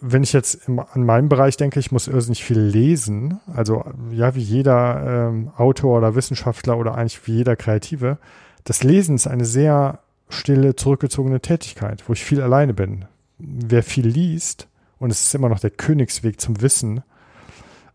wenn 0.00 0.22
ich 0.22 0.32
jetzt 0.32 0.68
im, 0.68 0.78
an 0.78 1.04
meinem 1.04 1.28
Bereich 1.28 1.56
denke, 1.56 1.80
ich 1.80 1.92
muss 1.92 2.08
irrsinnig 2.08 2.44
viel 2.44 2.58
lesen, 2.58 3.40
also 3.52 3.84
ja, 4.10 4.34
wie 4.34 4.42
jeder 4.42 5.28
ähm, 5.28 5.50
Autor 5.56 5.98
oder 5.98 6.14
Wissenschaftler 6.14 6.78
oder 6.78 6.94
eigentlich 6.94 7.26
wie 7.26 7.36
jeder 7.36 7.56
Kreative, 7.56 8.18
das 8.64 8.84
Lesen 8.84 9.16
ist 9.16 9.26
eine 9.26 9.44
sehr 9.44 10.00
stille, 10.28 10.76
zurückgezogene 10.76 11.40
Tätigkeit, 11.40 12.08
wo 12.08 12.12
ich 12.12 12.24
viel 12.24 12.40
alleine 12.40 12.74
bin. 12.74 13.06
Wer 13.38 13.82
viel 13.82 14.06
liest, 14.06 14.68
und 14.98 15.10
es 15.10 15.22
ist 15.22 15.34
immer 15.34 15.48
noch 15.48 15.60
der 15.60 15.70
Königsweg 15.70 16.40
zum 16.40 16.60
Wissen, 16.60 17.02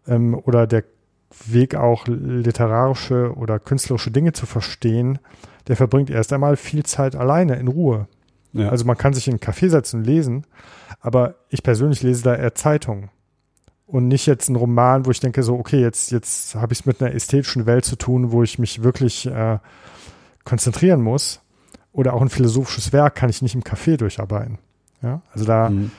ähm, 0.07 0.35
oder 0.35 0.67
der 0.67 0.83
Weg 1.45 1.75
auch 1.75 2.07
literarische 2.07 3.33
oder 3.35 3.59
künstlerische 3.59 4.11
Dinge 4.11 4.33
zu 4.33 4.45
verstehen, 4.45 5.19
der 5.67 5.75
verbringt 5.75 6.09
erst 6.09 6.31
einmal 6.31 6.57
viel 6.57 6.83
Zeit 6.83 7.15
alleine 7.15 7.55
in 7.55 7.67
Ruhe. 7.67 8.07
Ja. 8.51 8.69
Also 8.69 8.85
man 8.85 8.97
kann 8.97 9.13
sich 9.13 9.27
in 9.27 9.33
einen 9.33 9.39
Café 9.39 9.69
setzen 9.69 10.01
und 10.01 10.05
lesen, 10.05 10.45
aber 11.01 11.35
ich 11.49 11.63
persönlich 11.63 12.03
lese 12.03 12.23
da 12.23 12.35
eher 12.35 12.53
Zeitungen 12.53 13.09
und 13.87 14.07
nicht 14.07 14.27
jetzt 14.27 14.47
einen 14.47 14.57
Roman, 14.57 15.05
wo 15.05 15.11
ich 15.11 15.19
denke 15.19 15.41
so, 15.41 15.55
okay, 15.55 15.81
jetzt, 15.81 16.11
jetzt 16.11 16.55
habe 16.55 16.73
ich 16.73 16.81
es 16.81 16.85
mit 16.85 17.01
einer 17.01 17.13
ästhetischen 17.15 17.65
Welt 17.65 17.85
zu 17.85 17.95
tun, 17.95 18.31
wo 18.31 18.43
ich 18.43 18.59
mich 18.59 18.83
wirklich 18.83 19.25
äh, 19.25 19.57
konzentrieren 20.43 21.01
muss. 21.01 21.41
Oder 21.91 22.13
auch 22.13 22.21
ein 22.21 22.29
philosophisches 22.29 22.91
Werk 22.91 23.15
kann 23.15 23.29
ich 23.29 23.41
nicht 23.43 23.53
im 23.53 23.61
Café 23.61 23.97
durcharbeiten. 23.97 24.57
Ja, 25.03 25.21
also 25.31 25.45
da 25.45 25.69
mhm. 25.69 25.91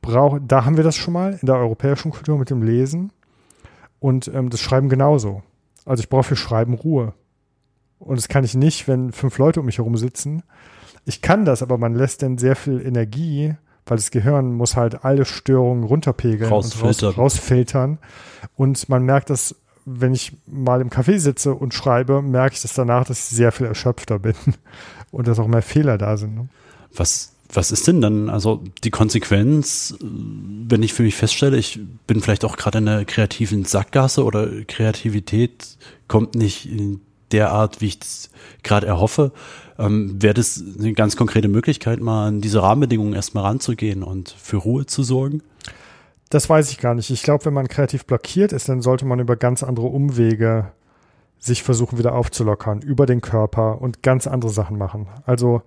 Brauch, 0.00 0.38
da 0.46 0.64
haben 0.64 0.76
wir 0.76 0.84
das 0.84 0.96
schon 0.96 1.14
mal 1.14 1.38
in 1.40 1.46
der 1.46 1.56
europäischen 1.56 2.10
Kultur 2.10 2.38
mit 2.38 2.50
dem 2.50 2.62
Lesen 2.62 3.12
und 3.98 4.28
ähm, 4.34 4.50
das 4.50 4.60
Schreiben 4.60 4.88
genauso. 4.88 5.42
Also 5.84 6.02
ich 6.02 6.08
brauche 6.08 6.24
für 6.24 6.36
Schreiben 6.36 6.74
Ruhe. 6.74 7.14
Und 7.98 8.16
das 8.16 8.28
kann 8.28 8.44
ich 8.44 8.54
nicht, 8.54 8.88
wenn 8.88 9.12
fünf 9.12 9.36
Leute 9.38 9.60
um 9.60 9.66
mich 9.66 9.78
herum 9.78 9.96
sitzen. 9.96 10.42
Ich 11.04 11.22
kann 11.22 11.44
das, 11.44 11.62
aber 11.62 11.78
man 11.78 11.94
lässt 11.94 12.22
dann 12.22 12.38
sehr 12.38 12.56
viel 12.56 12.80
Energie, 12.80 13.54
weil 13.86 13.96
das 13.96 14.10
Gehirn 14.10 14.52
muss 14.54 14.76
halt 14.76 15.04
alle 15.04 15.24
Störungen 15.24 15.84
runterpegeln 15.84 16.50
rausfiltern. 16.50 17.10
und 17.10 17.18
raus, 17.18 17.36
rausfiltern. 17.36 17.98
Und 18.56 18.88
man 18.88 19.04
merkt 19.04 19.30
das, 19.30 19.54
wenn 19.84 20.14
ich 20.14 20.36
mal 20.46 20.80
im 20.80 20.90
Café 20.90 21.18
sitze 21.18 21.54
und 21.54 21.74
schreibe, 21.74 22.22
merke 22.22 22.54
ich 22.54 22.62
das 22.62 22.74
danach, 22.74 23.04
dass 23.04 23.18
ich 23.18 23.24
sehr 23.36 23.52
viel 23.52 23.66
erschöpfter 23.66 24.18
bin 24.18 24.34
und 25.10 25.26
dass 25.26 25.38
auch 25.38 25.46
mehr 25.46 25.62
Fehler 25.62 25.98
da 25.98 26.16
sind. 26.16 26.34
Ne? 26.34 26.48
Was 26.94 27.32
was 27.52 27.72
ist 27.72 27.86
denn 27.88 28.00
dann 28.00 28.28
also 28.28 28.62
die 28.84 28.90
Konsequenz, 28.90 29.96
wenn 30.00 30.82
ich 30.82 30.92
für 30.92 31.02
mich 31.02 31.16
feststelle, 31.16 31.56
ich 31.56 31.80
bin 32.06 32.20
vielleicht 32.20 32.44
auch 32.44 32.56
gerade 32.56 32.78
in 32.78 32.88
einer 32.88 33.04
kreativen 33.04 33.64
Sackgasse 33.64 34.24
oder 34.24 34.48
Kreativität 34.66 35.76
kommt 36.08 36.34
nicht 36.34 36.66
in 36.66 37.00
der 37.32 37.52
Art, 37.52 37.80
wie 37.80 37.86
ich 37.86 37.98
es 38.00 38.30
gerade 38.62 38.86
erhoffe, 38.86 39.32
ähm, 39.78 40.20
wäre 40.20 40.34
das 40.34 40.62
eine 40.78 40.92
ganz 40.92 41.16
konkrete 41.16 41.48
Möglichkeit, 41.48 42.00
mal 42.00 42.28
an 42.28 42.40
diese 42.40 42.62
Rahmenbedingungen 42.62 43.14
erstmal 43.14 43.44
ranzugehen 43.44 44.02
und 44.02 44.30
für 44.30 44.56
Ruhe 44.56 44.86
zu 44.86 45.02
sorgen? 45.02 45.42
Das 46.28 46.48
weiß 46.48 46.70
ich 46.70 46.78
gar 46.78 46.94
nicht. 46.94 47.10
Ich 47.10 47.22
glaube, 47.22 47.44
wenn 47.46 47.54
man 47.54 47.68
kreativ 47.68 48.04
blockiert 48.04 48.52
ist, 48.52 48.68
dann 48.68 48.82
sollte 48.82 49.04
man 49.04 49.18
über 49.18 49.36
ganz 49.36 49.62
andere 49.62 49.86
Umwege 49.86 50.72
sich 51.38 51.62
versuchen 51.62 51.98
wieder 51.98 52.14
aufzulockern, 52.14 52.82
über 52.82 53.06
den 53.06 53.20
Körper 53.20 53.80
und 53.80 54.02
ganz 54.02 54.26
andere 54.26 54.50
Sachen 54.50 54.76
machen. 54.76 55.08
Also 55.24 55.62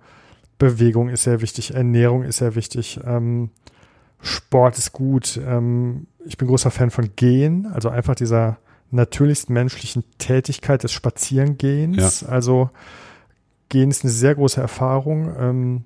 Bewegung 0.58 1.08
ist 1.08 1.24
sehr 1.24 1.40
wichtig, 1.40 1.74
Ernährung 1.74 2.22
ist 2.22 2.38
sehr 2.38 2.54
wichtig, 2.54 3.00
ähm, 3.04 3.50
Sport 4.20 4.78
ist 4.78 4.92
gut. 4.92 5.40
Ähm, 5.44 6.06
ich 6.24 6.38
bin 6.38 6.48
großer 6.48 6.70
Fan 6.70 6.90
von 6.90 7.10
Gehen, 7.16 7.66
also 7.66 7.88
einfach 7.88 8.14
dieser 8.14 8.58
natürlichsten 8.90 9.52
menschlichen 9.52 10.04
Tätigkeit 10.18 10.82
des 10.82 10.92
Spazierengehens. 10.92 12.22
Ja. 12.22 12.28
Also 12.28 12.70
Gehen 13.68 13.90
ist 13.90 14.04
eine 14.04 14.12
sehr 14.12 14.34
große 14.34 14.60
Erfahrung. 14.60 15.34
Ähm, 15.38 15.84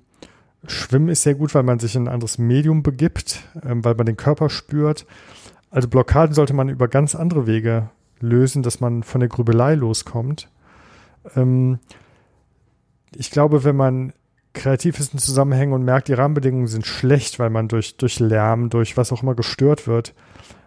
Schwimmen 0.65 1.09
ist 1.09 1.23
sehr 1.23 1.35
gut, 1.35 1.55
weil 1.55 1.63
man 1.63 1.79
sich 1.79 1.95
in 1.95 2.03
ein 2.03 2.13
anderes 2.13 2.37
Medium 2.37 2.83
begibt, 2.83 3.41
ähm, 3.63 3.83
weil 3.83 3.95
man 3.95 4.05
den 4.05 4.17
Körper 4.17 4.49
spürt. 4.49 5.05
Also 5.69 5.87
Blockaden 5.87 6.35
sollte 6.35 6.53
man 6.53 6.69
über 6.69 6.87
ganz 6.87 7.15
andere 7.15 7.47
Wege 7.47 7.89
lösen, 8.19 8.63
dass 8.63 8.79
man 8.79 9.03
von 9.03 9.21
der 9.21 9.29
Grübelei 9.29 9.75
loskommt. 9.75 10.49
Ähm, 11.35 11.79
ich 13.15 13.31
glaube, 13.31 13.63
wenn 13.63 13.75
man 13.75 14.13
kreativ 14.53 14.99
ist 14.99 15.13
in 15.13 15.19
Zusammenhängen 15.19 15.73
und 15.73 15.83
merkt, 15.83 16.07
die 16.07 16.13
Rahmenbedingungen 16.13 16.67
sind 16.67 16.85
schlecht, 16.85 17.39
weil 17.39 17.49
man 17.49 17.67
durch, 17.67 17.97
durch 17.97 18.19
Lärm, 18.19 18.69
durch 18.69 18.97
was 18.97 19.11
auch 19.11 19.23
immer 19.23 19.35
gestört 19.35 19.87
wird, 19.87 20.13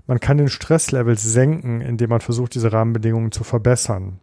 man 0.07 0.21
kann 0.21 0.39
den 0.39 0.49
Stresslevel 0.49 1.17
senken, 1.19 1.81
indem 1.81 2.11
man 2.11 2.21
versucht, 2.21 2.55
diese 2.55 2.73
Rahmenbedingungen 2.73 3.33
zu 3.33 3.45
verbessern. 3.45 4.19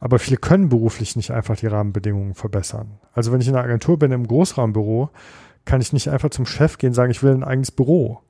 Aber 0.00 0.18
viele 0.18 0.36
können 0.36 0.68
beruflich 0.68 1.16
nicht 1.16 1.30
einfach 1.30 1.56
die 1.56 1.68
Rahmenbedingungen 1.68 2.34
verbessern. 2.34 2.98
Also 3.12 3.30
wenn 3.30 3.40
ich 3.40 3.48
in 3.48 3.54
einer 3.54 3.64
Agentur 3.64 3.98
bin, 3.98 4.10
im 4.10 4.26
Großraumbüro, 4.26 5.10
kann 5.64 5.80
ich 5.80 5.92
nicht 5.92 6.08
einfach 6.08 6.30
zum 6.30 6.46
Chef 6.46 6.78
gehen 6.78 6.88
und 6.88 6.94
sagen, 6.94 7.12
ich 7.12 7.22
will 7.22 7.32
ein 7.32 7.44
eigenes 7.44 7.70
Büro. 7.70 8.20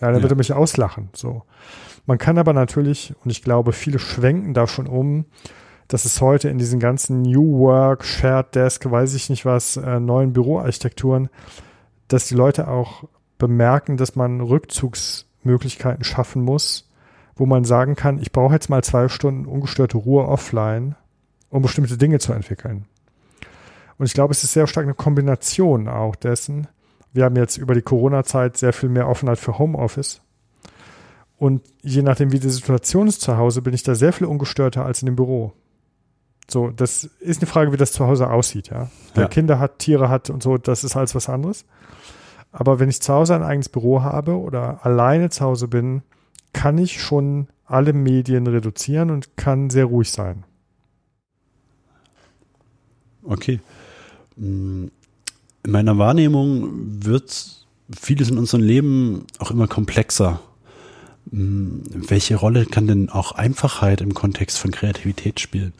Ja, 0.00 0.08
dann 0.08 0.16
ja. 0.16 0.22
wird 0.22 0.32
er 0.32 0.36
mich 0.36 0.52
auslachen. 0.52 1.08
So. 1.14 1.44
Man 2.04 2.18
kann 2.18 2.36
aber 2.38 2.52
natürlich, 2.52 3.14
und 3.24 3.30
ich 3.30 3.42
glaube, 3.42 3.72
viele 3.72 3.98
schwenken 3.98 4.52
da 4.52 4.66
schon 4.66 4.86
um, 4.86 5.24
dass 5.88 6.04
es 6.04 6.20
heute 6.20 6.48
in 6.48 6.58
diesen 6.58 6.80
ganzen 6.80 7.22
New 7.22 7.58
Work, 7.58 8.04
Shared 8.04 8.54
Desk, 8.54 8.90
weiß 8.90 9.14
ich 9.14 9.30
nicht 9.30 9.44
was, 9.44 9.76
äh, 9.76 10.00
neuen 10.00 10.32
Büroarchitekturen, 10.32 11.28
dass 12.08 12.26
die 12.26 12.34
Leute 12.34 12.68
auch 12.68 13.04
bemerken, 13.38 13.96
dass 13.96 14.16
man 14.16 14.40
Rückzugsmöglichkeiten 14.40 16.04
schaffen 16.04 16.42
muss, 16.42 16.88
wo 17.36 17.46
man 17.46 17.64
sagen 17.64 17.94
kann, 17.94 18.18
ich 18.18 18.32
brauche 18.32 18.54
jetzt 18.54 18.70
mal 18.70 18.82
zwei 18.82 19.08
Stunden 19.08 19.46
ungestörte 19.46 19.98
Ruhe 19.98 20.26
offline, 20.26 20.96
um 21.50 21.62
bestimmte 21.62 21.98
Dinge 21.98 22.18
zu 22.18 22.32
entwickeln. 22.32 22.86
Und 23.98 24.06
ich 24.06 24.14
glaube, 24.14 24.32
es 24.32 24.44
ist 24.44 24.52
sehr 24.52 24.66
stark 24.66 24.84
eine 24.84 24.94
Kombination 24.94 25.88
auch 25.88 26.16
dessen. 26.16 26.66
Wir 27.12 27.24
haben 27.24 27.36
jetzt 27.36 27.56
über 27.56 27.74
die 27.74 27.82
Corona-Zeit 27.82 28.56
sehr 28.56 28.72
viel 28.72 28.88
mehr 28.88 29.08
Offenheit 29.08 29.38
für 29.38 29.58
Homeoffice. 29.58 30.20
Und 31.38 31.62
je 31.82 32.02
nachdem, 32.02 32.32
wie 32.32 32.38
die 32.38 32.50
Situation 32.50 33.08
ist 33.08 33.20
zu 33.20 33.36
Hause, 33.36 33.62
bin 33.62 33.74
ich 33.74 33.82
da 33.82 33.94
sehr 33.94 34.12
viel 34.12 34.26
ungestörter 34.26 34.84
als 34.84 35.02
in 35.02 35.06
dem 35.06 35.16
Büro. 35.16 35.52
So, 36.48 36.70
das 36.70 37.04
ist 37.04 37.40
eine 37.40 37.48
Frage, 37.48 37.72
wie 37.72 37.76
das 37.76 37.92
zu 37.92 38.06
Hause 38.06 38.30
aussieht, 38.30 38.68
ja. 38.70 38.90
Wer 39.14 39.24
ja. 39.24 39.28
Kinder 39.28 39.58
hat, 39.58 39.78
Tiere 39.78 40.08
hat 40.08 40.30
und 40.30 40.42
so, 40.42 40.58
das 40.58 40.84
ist 40.84 40.96
alles 40.96 41.14
was 41.14 41.28
anderes. 41.28 41.64
Aber 42.52 42.78
wenn 42.78 42.88
ich 42.88 43.02
zu 43.02 43.12
Hause 43.12 43.34
ein 43.34 43.42
eigenes 43.42 43.68
Büro 43.68 44.02
habe 44.02 44.38
oder 44.38 44.84
alleine 44.86 45.28
zu 45.30 45.44
Hause 45.44 45.68
bin, 45.68 46.02
kann 46.52 46.78
ich 46.78 47.02
schon 47.02 47.48
alle 47.66 47.92
Medien 47.92 48.46
reduzieren 48.46 49.10
und 49.10 49.36
kann 49.36 49.70
sehr 49.70 49.86
ruhig 49.86 50.10
sein. 50.10 50.44
Okay. 53.24 53.60
In 54.36 54.90
meiner 55.66 55.98
Wahrnehmung 55.98 57.04
wird 57.04 57.66
vieles 57.94 58.30
in 58.30 58.38
unserem 58.38 58.62
Leben 58.62 59.26
auch 59.38 59.50
immer 59.50 59.66
komplexer. 59.66 60.40
Welche 61.26 62.36
Rolle 62.36 62.66
kann 62.66 62.86
denn 62.86 63.10
auch 63.10 63.32
Einfachheit 63.32 64.00
im 64.00 64.14
Kontext 64.14 64.58
von 64.58 64.70
Kreativität 64.70 65.40
spielen? 65.40 65.72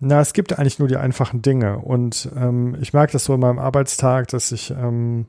Na, 0.00 0.20
es 0.20 0.32
gibt 0.32 0.58
eigentlich 0.58 0.78
nur 0.78 0.88
die 0.88 0.96
einfachen 0.96 1.42
Dinge. 1.42 1.78
Und 1.78 2.30
ähm, 2.34 2.76
ich 2.80 2.94
merke 2.94 3.12
das 3.12 3.24
so 3.24 3.34
in 3.34 3.40
meinem 3.40 3.58
Arbeitstag, 3.58 4.28
dass 4.28 4.50
ich 4.50 4.70
ähm, 4.70 5.26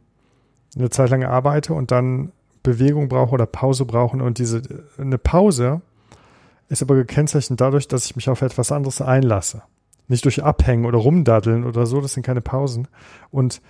eine 0.75 0.89
Zeit 0.89 1.09
lang 1.09 1.23
arbeite 1.25 1.73
und 1.73 1.91
dann 1.91 2.31
Bewegung 2.63 3.09
brauche 3.09 3.33
oder 3.33 3.45
Pause 3.45 3.85
brauche. 3.85 4.17
Und 4.17 4.37
diese 4.37 4.61
eine 4.97 5.17
Pause 5.17 5.81
ist 6.69 6.81
aber 6.81 6.95
gekennzeichnet 6.95 7.59
dadurch, 7.59 7.89
dass 7.89 8.05
ich 8.05 8.15
mich 8.15 8.29
auf 8.29 8.41
etwas 8.41 8.71
anderes 8.71 9.01
einlasse. 9.01 9.61
Nicht 10.07 10.23
durch 10.23 10.41
Abhängen 10.41 10.85
oder 10.85 10.99
Rumdaddeln 10.99 11.65
oder 11.65 11.85
so, 11.85 11.99
das 11.99 12.13
sind 12.13 12.23
keine 12.23 12.41
Pausen. 12.41 12.87
Und 13.29 13.61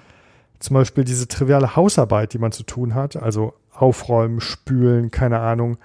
zum 0.59 0.75
Beispiel 0.75 1.03
diese 1.03 1.27
triviale 1.27 1.75
Hausarbeit, 1.75 2.33
die 2.33 2.37
man 2.37 2.51
zu 2.51 2.61
tun 2.61 2.93
hat, 2.93 3.15
also 3.15 3.53
aufräumen, 3.73 4.39
spülen, 4.39 5.09
keine 5.09 5.39
Ahnung, 5.39 5.77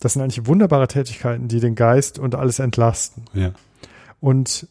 das 0.00 0.14
sind 0.14 0.22
eigentlich 0.22 0.46
wunderbare 0.46 0.88
Tätigkeiten, 0.88 1.46
die 1.46 1.60
den 1.60 1.76
Geist 1.76 2.18
und 2.18 2.34
alles 2.34 2.58
entlasten. 2.58 3.24
Ja. 3.32 3.52
Und 4.20 4.68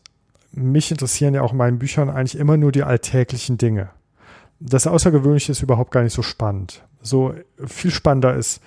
mich 0.52 0.92
interessieren 0.92 1.34
ja 1.34 1.42
auch 1.42 1.52
in 1.52 1.58
meinen 1.58 1.80
Büchern 1.80 2.10
eigentlich 2.10 2.38
immer 2.38 2.58
nur 2.58 2.72
die 2.72 2.84
alltäglichen 2.84 3.58
Dinge. 3.58 3.90
Das 4.60 4.88
Außergewöhnliche 4.88 5.52
ist 5.52 5.62
überhaupt 5.62 5.92
gar 5.92 6.04
nicht 6.04 6.14
so 6.14 6.22
spannend. 6.22 6.84
So 7.02 7.34
viel 7.66 7.92
spannender 7.92 8.36
ist, 8.36 8.62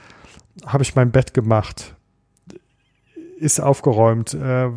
habe 0.67 0.83
ich 0.83 0.95
mein 0.95 1.11
Bett 1.11 1.35
gemacht? 1.35 1.95
Ist 3.39 3.61
aufgeräumt? 3.61 4.35
Äh, 4.35 4.71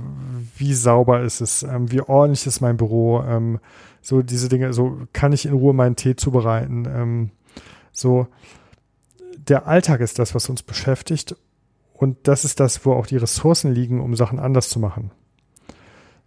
wie 0.58 0.74
sauber 0.74 1.22
ist 1.22 1.42
es? 1.42 1.64
Ähm, 1.64 1.92
wie 1.92 2.02
ordentlich 2.02 2.48
ist 2.48 2.62
mein 2.62 2.78
Büro? 2.78 3.22
Ähm, 3.24 3.60
so 4.02 4.22
diese 4.22 4.50
Dinge, 4.50 4.74
so 4.74 5.00
kann 5.14 5.34
ich 5.34 5.46
in 5.46 5.54
Ruhe 5.54 5.74
meinen 5.74 5.96
Tee 5.96 6.16
zubereiten? 6.16 6.88
Ähm, 6.88 7.32
so 7.92 8.28
der 9.38 9.68
Alltag 9.68 10.02
ist 10.02 10.20
das, 10.20 10.36
was 10.36 10.50
uns 10.50 10.64
beschäftigt. 10.64 11.36
Und 11.94 12.28
das 12.28 12.46
ist 12.46 12.60
das, 12.60 12.86
wo 12.86 12.94
auch 12.94 13.06
die 13.06 13.18
Ressourcen 13.18 13.74
liegen, 13.74 14.00
um 14.00 14.16
Sachen 14.16 14.40
anders 14.40 14.70
zu 14.70 14.80
machen. 14.80 15.12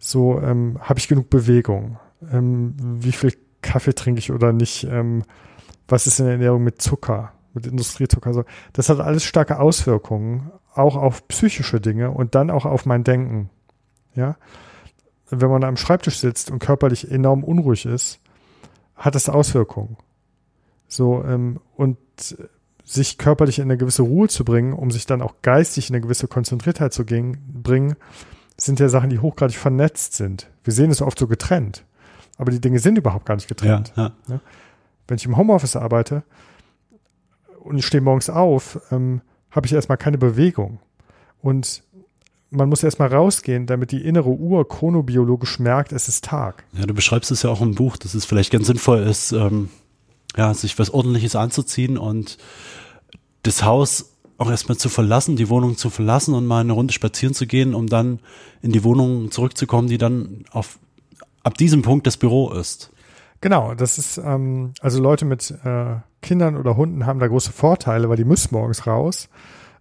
So, 0.07 0.39
ähm, 0.39 0.77
habe 0.81 0.99
ich 0.99 1.07
genug 1.07 1.31
Bewegung? 1.31 1.97
Ähm, 2.31 2.75
wie 2.77 3.11
viel 3.11 3.33
Kaffee 3.63 3.95
trinke 3.95 4.19
ich 4.19 4.31
oder 4.31 4.53
nicht? 4.53 4.83
Ähm, 4.83 5.23
was 5.87 6.05
ist 6.05 6.19
in 6.19 6.25
der 6.25 6.33
Ernährung 6.33 6.63
mit 6.63 6.79
Zucker, 6.79 7.31
mit 7.55 7.65
Industriezucker? 7.65 8.31
So, 8.31 8.43
das 8.73 8.89
hat 8.89 8.99
alles 8.99 9.23
starke 9.23 9.59
Auswirkungen, 9.59 10.51
auch 10.75 10.95
auf 10.95 11.27
psychische 11.27 11.81
Dinge 11.81 12.11
und 12.11 12.35
dann 12.35 12.51
auch 12.51 12.65
auf 12.65 12.85
mein 12.85 13.03
Denken. 13.03 13.49
Ja, 14.13 14.37
wenn 15.31 15.49
man 15.49 15.63
am 15.63 15.75
Schreibtisch 15.75 16.19
sitzt 16.19 16.51
und 16.51 16.59
körperlich 16.59 17.09
enorm 17.09 17.43
unruhig 17.43 17.87
ist, 17.87 18.19
hat 18.95 19.15
das 19.15 19.27
Auswirkungen. 19.27 19.97
So, 20.87 21.23
ähm, 21.23 21.59
und 21.77 21.97
sich 22.83 23.17
körperlich 23.17 23.57
in 23.57 23.63
eine 23.63 23.77
gewisse 23.77 24.03
Ruhe 24.03 24.27
zu 24.27 24.45
bringen, 24.45 24.73
um 24.73 24.91
sich 24.91 25.07
dann 25.07 25.23
auch 25.23 25.33
geistig 25.41 25.89
in 25.89 25.95
eine 25.95 26.01
gewisse 26.01 26.27
Konzentriertheit 26.27 26.93
zu 26.93 27.05
gehen, 27.05 27.39
bringen, 27.63 27.95
sind 28.57 28.79
ja 28.79 28.89
Sachen, 28.89 29.09
die 29.09 29.19
hochgradig 29.19 29.57
vernetzt 29.57 30.13
sind. 30.13 30.49
Wir 30.63 30.73
sehen 30.73 30.91
es 30.91 31.01
oft 31.01 31.19
so 31.19 31.27
getrennt. 31.27 31.83
Aber 32.37 32.51
die 32.51 32.61
Dinge 32.61 32.79
sind 32.79 32.97
überhaupt 32.97 33.25
gar 33.25 33.35
nicht 33.35 33.47
getrennt. 33.47 33.93
Ja, 33.95 34.11
ja. 34.27 34.39
Wenn 35.07 35.17
ich 35.17 35.25
im 35.25 35.37
Homeoffice 35.37 35.75
arbeite 35.75 36.23
und 37.59 37.77
ich 37.77 37.85
stehe 37.85 38.01
morgens 38.01 38.29
auf, 38.29 38.79
ähm, 38.91 39.21
habe 39.51 39.67
ich 39.67 39.73
erstmal 39.73 39.97
keine 39.97 40.17
Bewegung. 40.17 40.79
Und 41.41 41.83
man 42.49 42.69
muss 42.69 42.83
erstmal 42.83 43.13
rausgehen, 43.13 43.65
damit 43.65 43.91
die 43.91 44.03
innere 44.03 44.29
Uhr 44.29 44.67
chronobiologisch 44.67 45.59
merkt, 45.59 45.91
es 45.91 46.07
ist 46.07 46.23
Tag. 46.25 46.63
Ja, 46.73 46.85
du 46.85 46.93
beschreibst 46.93 47.31
es 47.31 47.43
ja 47.43 47.49
auch 47.49 47.61
im 47.61 47.75
Buch, 47.75 47.97
dass 47.97 48.13
es 48.13 48.25
vielleicht 48.25 48.51
ganz 48.51 48.67
sinnvoll 48.67 48.99
ist, 48.99 49.31
ähm, 49.31 49.69
ja, 50.35 50.53
sich 50.53 50.77
was 50.79 50.89
Ordentliches 50.93 51.35
anzuziehen 51.35 51.97
und 51.97 52.37
das 53.43 53.63
Haus 53.63 54.14
auch 54.37 54.49
erstmal 54.49 54.77
zu 54.77 54.89
verlassen, 54.89 55.35
die 55.35 55.49
Wohnung 55.49 55.77
zu 55.77 55.89
verlassen 55.89 56.33
und 56.33 56.45
mal 56.45 56.61
eine 56.61 56.73
Runde 56.73 56.93
spazieren 56.93 57.33
zu 57.33 57.47
gehen, 57.47 57.73
um 57.73 57.87
dann 57.87 58.19
in 58.61 58.71
die 58.71 58.83
Wohnung 58.83 59.31
zurückzukommen, 59.31 59.87
die 59.87 59.97
dann 59.97 60.45
auf 60.51 60.79
ab 61.43 61.57
diesem 61.57 61.83
Punkt 61.83 62.07
das 62.07 62.17
Büro 62.17 62.51
ist. 62.51 62.91
Genau, 63.41 63.75
das 63.75 63.97
ist, 63.97 64.17
ähm, 64.17 64.73
also 64.81 65.01
Leute 65.01 65.25
mit 65.25 65.51
äh, 65.63 65.97
Kindern 66.21 66.57
oder 66.57 66.75
Hunden 66.75 67.05
haben 67.05 67.19
da 67.19 67.27
große 67.27 67.51
Vorteile, 67.51 68.09
weil 68.09 68.17
die 68.17 68.25
müssen 68.25 68.55
morgens 68.55 68.87
raus, 68.87 69.29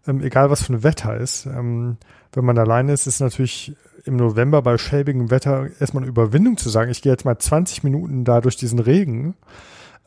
ähm, 0.06 0.20
egal 0.20 0.50
was 0.50 0.62
für 0.62 0.74
ein 0.74 0.82
Wetter 0.82 1.16
ist. 1.16 1.46
Ähm, 1.46 1.96
wenn 2.32 2.44
man 2.44 2.58
alleine 2.58 2.92
ist, 2.92 3.06
ist 3.06 3.20
natürlich 3.20 3.74
im 4.04 4.16
November 4.16 4.60
bei 4.60 4.76
schäbigem 4.76 5.30
Wetter 5.30 5.68
erstmal 5.80 6.02
eine 6.02 6.10
Überwindung 6.10 6.58
zu 6.58 6.68
sagen, 6.68 6.90
ich 6.90 7.00
gehe 7.00 7.12
jetzt 7.12 7.24
mal 7.24 7.38
20 7.38 7.82
Minuten 7.84 8.24
da 8.24 8.40
durch 8.42 8.56
diesen 8.56 8.78
Regen, 8.78 9.34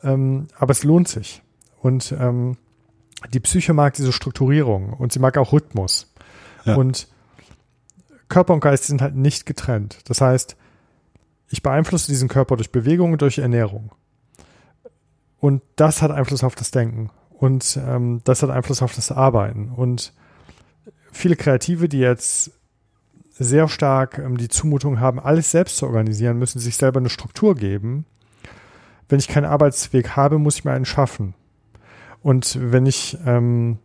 ähm, 0.04 0.46
aber 0.56 0.70
es 0.70 0.84
lohnt 0.84 1.08
sich. 1.08 1.42
Und 1.80 2.14
ähm, 2.18 2.56
die 3.32 3.40
Psyche 3.40 3.72
mag 3.72 3.94
diese 3.94 4.12
Strukturierung 4.12 4.92
und 4.92 5.12
sie 5.12 5.18
mag 5.18 5.36
auch 5.38 5.52
Rhythmus. 5.52 6.12
Ja. 6.64 6.76
Und 6.76 7.08
Körper 8.28 8.54
und 8.54 8.60
Geist 8.60 8.84
sind 8.84 9.02
halt 9.02 9.16
nicht 9.16 9.46
getrennt. 9.46 9.98
Das 10.06 10.20
heißt, 10.20 10.56
ich 11.48 11.62
beeinflusse 11.62 12.08
diesen 12.08 12.28
Körper 12.28 12.56
durch 12.56 12.70
Bewegung 12.70 13.12
und 13.12 13.22
durch 13.22 13.38
Ernährung. 13.38 13.92
Und 15.40 15.62
das 15.76 16.02
hat 16.02 16.10
Einfluss 16.10 16.44
auf 16.44 16.54
das 16.54 16.70
Denken. 16.70 17.10
Und 17.30 17.78
ähm, 17.86 18.20
das 18.24 18.42
hat 18.42 18.50
Einfluss 18.50 18.82
auf 18.82 18.94
das 18.94 19.12
Arbeiten. 19.12 19.70
Und 19.70 20.12
viele 21.12 21.36
Kreative, 21.36 21.88
die 21.88 22.00
jetzt 22.00 22.52
sehr 23.30 23.68
stark 23.68 24.18
ähm, 24.18 24.36
die 24.36 24.48
Zumutung 24.48 25.00
haben, 25.00 25.20
alles 25.20 25.50
selbst 25.50 25.76
zu 25.76 25.86
organisieren, 25.86 26.38
müssen 26.38 26.58
sich 26.58 26.76
selber 26.76 26.98
eine 26.98 27.10
Struktur 27.10 27.54
geben. 27.54 28.04
Wenn 29.08 29.20
ich 29.20 29.28
keinen 29.28 29.44
Arbeitsweg 29.44 30.16
habe, 30.16 30.38
muss 30.38 30.56
ich 30.56 30.64
mir 30.64 30.72
einen 30.72 30.84
schaffen. 30.84 31.34
Und 32.28 32.58
wenn 32.60 32.84
ich 32.84 33.16
ähm, 33.24 33.78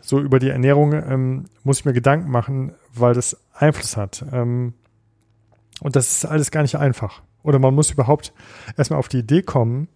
so 0.00 0.18
über 0.18 0.40
die 0.40 0.48
Ernährung 0.48 0.94
ähm, 0.94 1.44
muss 1.62 1.78
ich 1.78 1.84
mir 1.84 1.92
Gedanken 1.92 2.28
machen, 2.28 2.72
weil 2.92 3.14
das 3.14 3.40
Einfluss 3.52 3.96
hat. 3.96 4.24
Ähm, 4.32 4.74
und 5.78 5.94
das 5.94 6.10
ist 6.10 6.24
alles 6.24 6.50
gar 6.50 6.62
nicht 6.62 6.76
einfach. 6.76 7.22
Oder 7.44 7.60
man 7.60 7.72
muss 7.72 7.92
überhaupt 7.92 8.32
erstmal 8.76 8.98
auf 8.98 9.06
die 9.06 9.18
Idee 9.18 9.42
kommen, 9.42 9.86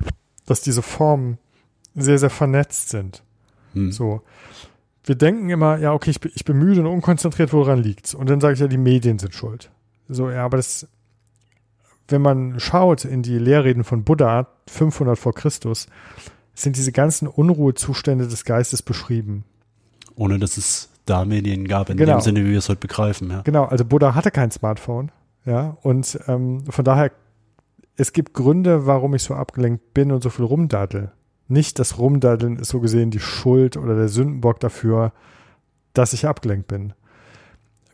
dass 0.46 0.60
diese 0.60 0.80
Formen 0.80 1.38
sehr, 1.96 2.20
sehr 2.20 2.30
vernetzt 2.30 2.90
sind. 2.90 3.24
Hm. 3.72 3.90
So. 3.90 4.22
Wir 5.02 5.16
denken 5.16 5.50
immer, 5.50 5.76
ja, 5.76 5.94
okay, 5.94 6.10
ich, 6.10 6.24
ich 6.36 6.44
bin 6.44 6.56
müde 6.56 6.82
und 6.82 6.86
unkonzentriert, 6.86 7.52
woran 7.52 7.82
liegt's? 7.82 8.14
Und 8.14 8.30
dann 8.30 8.40
sage 8.40 8.54
ich 8.54 8.60
ja, 8.60 8.68
die 8.68 8.78
Medien 8.78 9.18
sind 9.18 9.34
schuld. 9.34 9.72
So, 10.08 10.30
ja, 10.30 10.44
aber 10.44 10.58
das, 10.58 10.86
wenn 12.06 12.22
man 12.22 12.60
schaut 12.60 13.04
in 13.04 13.22
die 13.22 13.40
Lehrreden 13.40 13.82
von 13.82 14.04
Buddha, 14.04 14.46
500 14.68 15.18
vor 15.18 15.34
Christus, 15.34 15.88
sind 16.62 16.76
diese 16.76 16.92
ganzen 16.92 17.28
Unruhezustände 17.28 18.26
des 18.26 18.44
Geistes 18.44 18.82
beschrieben. 18.82 19.44
Ohne 20.16 20.38
dass 20.38 20.56
es 20.56 20.88
da 21.04 21.24
Medien 21.24 21.66
gab, 21.66 21.90
in 21.90 21.96
genau. 21.96 22.18
dem 22.18 22.20
Sinne, 22.20 22.44
wie 22.44 22.50
wir 22.50 22.58
es 22.58 22.68
heute 22.68 22.80
begreifen. 22.80 23.30
Ja. 23.30 23.42
Genau, 23.42 23.64
also 23.64 23.84
Buddha 23.84 24.14
hatte 24.14 24.30
kein 24.30 24.50
Smartphone. 24.50 25.10
Ja, 25.44 25.78
und 25.82 26.18
ähm, 26.26 26.64
von 26.68 26.84
daher, 26.84 27.10
es 27.96 28.12
gibt 28.12 28.34
Gründe, 28.34 28.86
warum 28.86 29.14
ich 29.14 29.22
so 29.22 29.34
abgelenkt 29.34 29.94
bin 29.94 30.12
und 30.12 30.22
so 30.22 30.30
viel 30.30 30.44
rumdaddel. 30.44 31.12
Nicht 31.46 31.78
das 31.78 31.98
Rumdaddeln 31.98 32.56
ist 32.56 32.68
so 32.68 32.80
gesehen 32.80 33.10
die 33.10 33.20
Schuld 33.20 33.78
oder 33.78 33.96
der 33.96 34.08
Sündenbock 34.08 34.60
dafür, 34.60 35.12
dass 35.94 36.12
ich 36.12 36.26
abgelenkt 36.26 36.68
bin. 36.68 36.92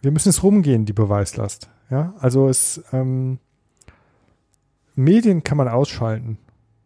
Wir 0.02 0.10
müssen 0.10 0.30
es 0.30 0.42
rumgehen, 0.42 0.84
die 0.84 0.92
Beweislast. 0.92 1.70
Ja, 1.90 2.14
also 2.18 2.48
es, 2.48 2.82
ähm, 2.92 3.38
Medien 4.96 5.44
kann 5.44 5.56
man 5.56 5.68
ausschalten. 5.68 6.38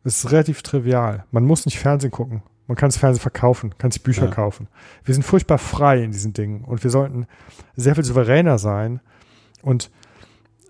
Das 0.04 0.24
ist 0.24 0.30
relativ 0.30 0.62
trivial. 0.62 1.24
Man 1.30 1.44
muss 1.44 1.66
nicht 1.66 1.78
Fernsehen 1.78 2.10
gucken. 2.10 2.42
Man 2.66 2.76
kann 2.76 2.90
das 2.90 2.98
Fernsehen 2.98 3.22
verkaufen, 3.22 3.76
kann 3.78 3.90
sich 3.90 4.02
Bücher 4.02 4.26
ja. 4.26 4.30
kaufen. 4.30 4.68
Wir 5.04 5.14
sind 5.14 5.22
furchtbar 5.22 5.58
frei 5.58 6.02
in 6.02 6.12
diesen 6.12 6.34
Dingen 6.34 6.64
und 6.64 6.84
wir 6.84 6.90
sollten 6.90 7.26
sehr 7.76 7.94
viel 7.94 8.04
souveräner 8.04 8.58
sein 8.58 9.00
und 9.62 9.90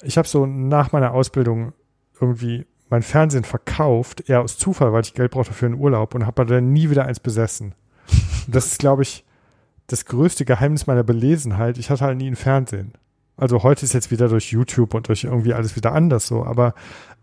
ich 0.02 0.16
habe 0.16 0.28
so 0.28 0.46
nach 0.46 0.92
meiner 0.92 1.12
Ausbildung 1.12 1.72
irgendwie 2.20 2.66
mein 2.88 3.02
Fernsehen 3.02 3.44
verkauft, 3.44 4.28
eher 4.28 4.40
aus 4.40 4.56
Zufall, 4.56 4.92
weil 4.92 5.02
ich 5.02 5.14
Geld 5.14 5.32
brauchte 5.32 5.52
für 5.52 5.66
einen 5.66 5.74
Urlaub 5.74 6.14
und 6.14 6.24
habe 6.24 6.46
dann 6.46 6.72
nie 6.72 6.88
wieder 6.88 7.04
eins 7.04 7.20
besessen. 7.20 7.74
das 8.46 8.66
ist, 8.66 8.78
glaube 8.78 9.02
ich, 9.02 9.24
das 9.88 10.04
größte 10.04 10.44
Geheimnis 10.44 10.86
meiner 10.86 11.02
Belesenheit. 11.02 11.78
Ich 11.78 11.90
hatte 11.90 12.04
halt 12.04 12.18
nie 12.18 12.28
ein 12.28 12.36
Fernsehen. 12.36 12.92
Also 13.36 13.62
heute 13.62 13.84
ist 13.84 13.92
jetzt 13.92 14.10
wieder 14.10 14.28
durch 14.28 14.52
YouTube 14.52 14.94
und 14.94 15.08
durch 15.08 15.24
irgendwie 15.24 15.54
alles 15.54 15.76
wieder 15.76 15.92
anders 15.92 16.26
so, 16.26 16.44
aber 16.44 16.74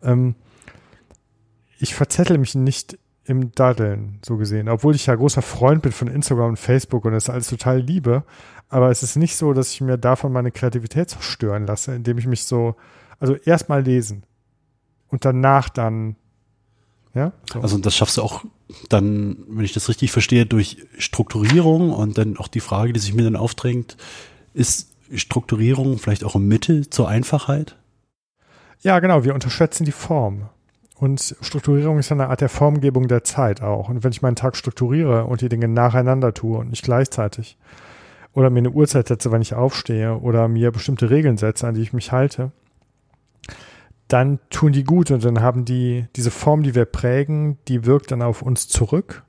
ähm, 0.01 0.35
ich 1.79 1.95
verzettel 1.95 2.37
mich 2.37 2.55
nicht 2.55 2.97
im 3.25 3.51
Daddeln, 3.53 4.19
so 4.23 4.37
gesehen. 4.37 4.69
Obwohl 4.69 4.95
ich 4.95 5.07
ja 5.07 5.15
großer 5.15 5.41
Freund 5.41 5.81
bin 5.81 5.91
von 5.91 6.07
Instagram 6.07 6.49
und 6.49 6.59
Facebook 6.59 7.05
und 7.05 7.13
das 7.13 7.29
alles 7.29 7.47
total 7.47 7.79
liebe. 7.79 8.23
Aber 8.69 8.91
es 8.91 9.03
ist 9.03 9.15
nicht 9.15 9.35
so, 9.35 9.53
dass 9.53 9.71
ich 9.71 9.81
mir 9.81 9.97
davon 9.97 10.31
meine 10.31 10.51
Kreativität 10.51 11.09
zerstören 11.09 11.65
lasse, 11.65 11.95
indem 11.95 12.17
ich 12.17 12.27
mich 12.27 12.43
so, 12.43 12.75
also 13.19 13.35
erstmal 13.35 13.81
lesen 13.81 14.23
und 15.07 15.25
danach 15.25 15.69
dann, 15.69 16.15
ja. 17.13 17.31
So. 17.51 17.61
Also 17.61 17.77
das 17.77 17.95
schaffst 17.95 18.17
du 18.17 18.21
auch 18.21 18.43
dann, 18.89 19.37
wenn 19.47 19.65
ich 19.65 19.73
das 19.73 19.89
richtig 19.89 20.11
verstehe, 20.11 20.45
durch 20.45 20.85
Strukturierung 20.97 21.91
und 21.91 22.17
dann 22.17 22.37
auch 22.37 22.47
die 22.47 22.59
Frage, 22.59 22.93
die 22.93 22.99
sich 22.99 23.13
mir 23.13 23.23
dann 23.23 23.35
aufdrängt, 23.35 23.97
ist 24.53 24.93
Strukturierung 25.13 25.97
vielleicht 25.97 26.23
auch 26.23 26.35
ein 26.35 26.47
Mittel 26.47 26.89
zur 26.89 27.07
Einfachheit? 27.07 27.77
Ja, 28.81 28.99
genau. 28.99 29.23
Wir 29.23 29.33
unterschätzen 29.33 29.85
die 29.85 29.91
Form. 29.91 30.49
Und 30.95 31.35
Strukturierung 31.41 31.99
ist 31.99 32.11
eine 32.11 32.29
Art 32.29 32.41
der 32.41 32.49
Formgebung 32.49 33.07
der 33.07 33.23
Zeit 33.23 33.61
auch. 33.61 33.89
Und 33.89 34.03
wenn 34.03 34.11
ich 34.11 34.21
meinen 34.21 34.37
Tag 34.37 34.55
strukturiere 34.55 35.25
und 35.25 35.41
die 35.41 35.49
Dinge 35.49 35.67
nacheinander 35.67 36.33
tue 36.33 36.57
und 36.57 36.69
nicht 36.69 36.83
gleichzeitig, 36.83 37.57
oder 38.33 38.49
mir 38.49 38.59
eine 38.59 38.71
Uhrzeit 38.71 39.07
setze, 39.07 39.31
wann 39.31 39.41
ich 39.41 39.53
aufstehe, 39.53 40.17
oder 40.17 40.47
mir 40.47 40.71
bestimmte 40.71 41.09
Regeln 41.09 41.37
setze, 41.37 41.67
an 41.67 41.75
die 41.75 41.81
ich 41.81 41.93
mich 41.93 42.11
halte, 42.11 42.51
dann 44.07 44.39
tun 44.49 44.71
die 44.71 44.83
gut 44.83 45.11
und 45.11 45.23
dann 45.23 45.41
haben 45.41 45.65
die, 45.65 46.05
diese 46.15 46.31
Form, 46.31 46.63
die 46.63 46.75
wir 46.75 46.85
prägen, 46.85 47.57
die 47.67 47.85
wirkt 47.85 48.11
dann 48.11 48.21
auf 48.21 48.41
uns 48.41 48.67
zurück. 48.67 49.23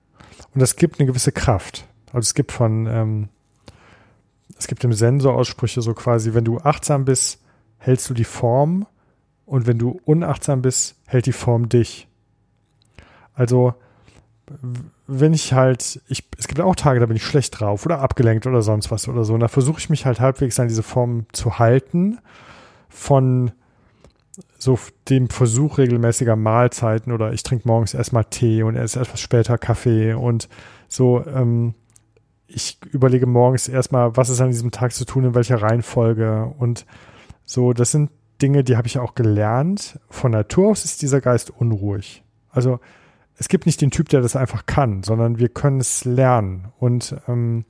Und 0.55 0.61
das 0.61 0.77
gibt 0.77 1.01
eine 1.01 1.07
gewisse 1.07 1.33
Kraft. 1.33 1.87
Also 2.09 2.27
es 2.27 2.35
gibt 2.35 2.53
von, 2.53 2.87
ähm, 2.87 3.29
es 4.59 4.67
gibt 4.67 4.85
im 4.85 4.93
Sensor 4.93 5.35
Aussprüche 5.35 5.83
so 5.83 5.95
quasi, 5.95 6.35
wenn 6.35 6.45
du 6.45 6.59
achtsam 6.59 7.05
bist, 7.05 7.43
hältst 7.79 8.09
du 8.11 8.15
die 8.15 8.25
Form 8.25 8.87
und 9.47 9.67
wenn 9.67 9.79
du 9.79 10.01
unachtsam 10.05 10.61
bist, 10.61 10.97
hält 11.07 11.27
die 11.27 11.33
Form 11.33 11.69
dich. 11.69 12.09
Also, 13.33 13.75
wenn 15.07 15.33
ich 15.33 15.53
halt, 15.53 16.01
ich, 16.09 16.29
es 16.37 16.49
gibt 16.49 16.61
auch 16.61 16.75
Tage, 16.75 17.01
da 17.01 17.07
bin 17.07 17.17
ich 17.17 17.25
schlecht 17.25 17.61
drauf 17.61 17.87
oder 17.87 18.01
abgelenkt 18.01 18.47
oder 18.47 18.63
sonst 18.63 18.91
was 18.91 19.09
oder 19.09 19.25
so. 19.25 19.35
Und 19.35 19.41
da 19.41 19.49
versuche 19.49 19.79
ich 19.79 19.89
mich 19.89 20.05
halt 20.05 20.21
halbwegs 20.21 20.59
an 20.61 20.69
diese 20.69 20.83
Form 20.83 21.27
zu 21.33 21.59
halten 21.59 22.19
von 22.89 23.53
so 24.59 24.79
dem 25.09 25.31
Versuch 25.31 25.79
regelmäßiger 25.79 26.37
Mahlzeiten 26.37 27.13
oder 27.13 27.33
ich 27.33 27.43
trinke 27.43 27.69
morgens 27.69 27.95
erstmal 27.95 28.25
Tee 28.25 28.63
und 28.63 28.75
erst 28.75 28.97
etwas 28.97 29.21
später 29.21 29.59
Kaffee 29.59 30.15
und 30.15 30.49
so, 30.89 31.25
ähm, 31.27 31.75
ich 32.47 32.79
überlege 32.93 33.27
morgens 33.27 33.69
erstmal, 33.69 34.17
was 34.17 34.29
ist 34.29 34.41
an 34.41 34.51
diesem 34.51 34.71
Tag 34.71 34.93
zu 34.93 35.05
tun, 35.05 35.25
in 35.25 35.35
welcher 35.35 35.61
Reihenfolge 35.61 36.53
und 36.59 36.87
so, 37.45 37.73
das 37.73 37.93
sind 37.93 38.11
Dinge, 38.42 38.64
die 38.64 38.77
habe 38.77 38.87
ich 38.87 38.99
auch 38.99 39.14
gelernt. 39.14 39.99
Von 40.09 40.33
Natur 40.33 40.70
aus 40.70 40.85
ist 40.85 41.03
dieser 41.03 41.20
Geist 41.20 41.51
unruhig. 41.51 42.22
Also 42.51 42.81
es 43.38 43.49
gibt 43.49 43.66
nicht 43.66 43.81
den 43.81 43.90
Typ, 43.90 44.09
der 44.09 44.20
das 44.20 44.37
einfach 44.37 44.66
kann, 44.66 45.03
sondern 45.03 45.38
wir 45.38 45.49
können 45.49 45.81
es 45.81 46.05
lernen. 46.05 46.68
Und 46.79 47.16
ähm, 47.29 47.64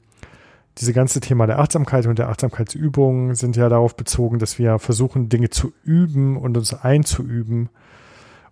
diese 0.78 0.92
ganze 0.92 1.20
Thema 1.20 1.46
der 1.46 1.58
Achtsamkeit 1.58 2.06
und 2.06 2.18
der 2.18 2.28
Achtsamkeitsübungen 2.28 3.34
sind 3.34 3.56
ja 3.56 3.68
darauf 3.68 3.96
bezogen, 3.96 4.38
dass 4.38 4.58
wir 4.58 4.78
versuchen, 4.78 5.28
Dinge 5.28 5.50
zu 5.50 5.72
üben 5.82 6.36
und 6.36 6.56
uns 6.56 6.74
einzuüben. 6.74 7.70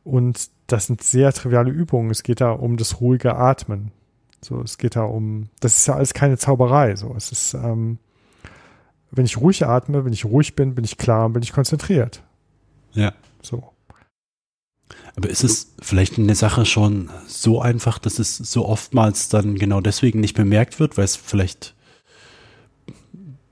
Und 0.03 0.51
das 0.67 0.87
sind 0.87 1.03
sehr 1.03 1.33
triviale 1.33 1.71
Übungen. 1.71 2.11
Es 2.11 2.23
geht 2.23 2.41
da 2.41 2.51
um 2.51 2.77
das 2.77 3.01
ruhige 3.01 3.37
Atmen. 3.37 3.93
So, 4.41 4.61
es 4.61 4.79
geht 4.79 4.97
da 4.97 5.05
um, 5.05 5.49
das 5.61 5.77
ist 5.77 5.87
ja 5.87 5.95
alles 5.95 6.15
keine 6.15 6.37
Zauberei. 6.37 6.97
So, 6.97 7.15
es 7.17 7.33
ist, 7.33 7.55
ähm, 7.55 7.99
wenn 9.17 9.25
ich 9.25 9.39
ruhig 9.39 9.67
atme, 9.67 10.05
wenn 10.05 10.13
ich 10.13 10.25
ruhig 10.25 10.57
bin, 10.57 10.75
bin 10.75 10.85
ich 10.85 10.99
klar 10.99 11.27
und 11.27 11.35
bin 11.35 11.43
ich 11.43 11.53
konzentriert. 11.53 12.23
Ja. 12.93 13.13
So. 13.43 13.71
Aber 15.17 15.31
ist 15.31 15.45
es 15.45 15.75
vielleicht 15.81 16.19
eine 16.19 16.35
Sache 16.35 16.67
schon 16.67 17.11
so 17.27 17.61
einfach, 17.61 17.99
dass 17.99 18.19
es 18.19 18.37
so 18.37 18.67
oftmals 18.67 19.29
dann 19.29 19.57
genau 19.57 19.81
deswegen 19.81 20.21
nicht 20.21 20.35
bemerkt 20.35 20.81
wird, 20.81 20.97
weil 20.97 21.05
es 21.05 21.17
vielleicht 21.17 21.75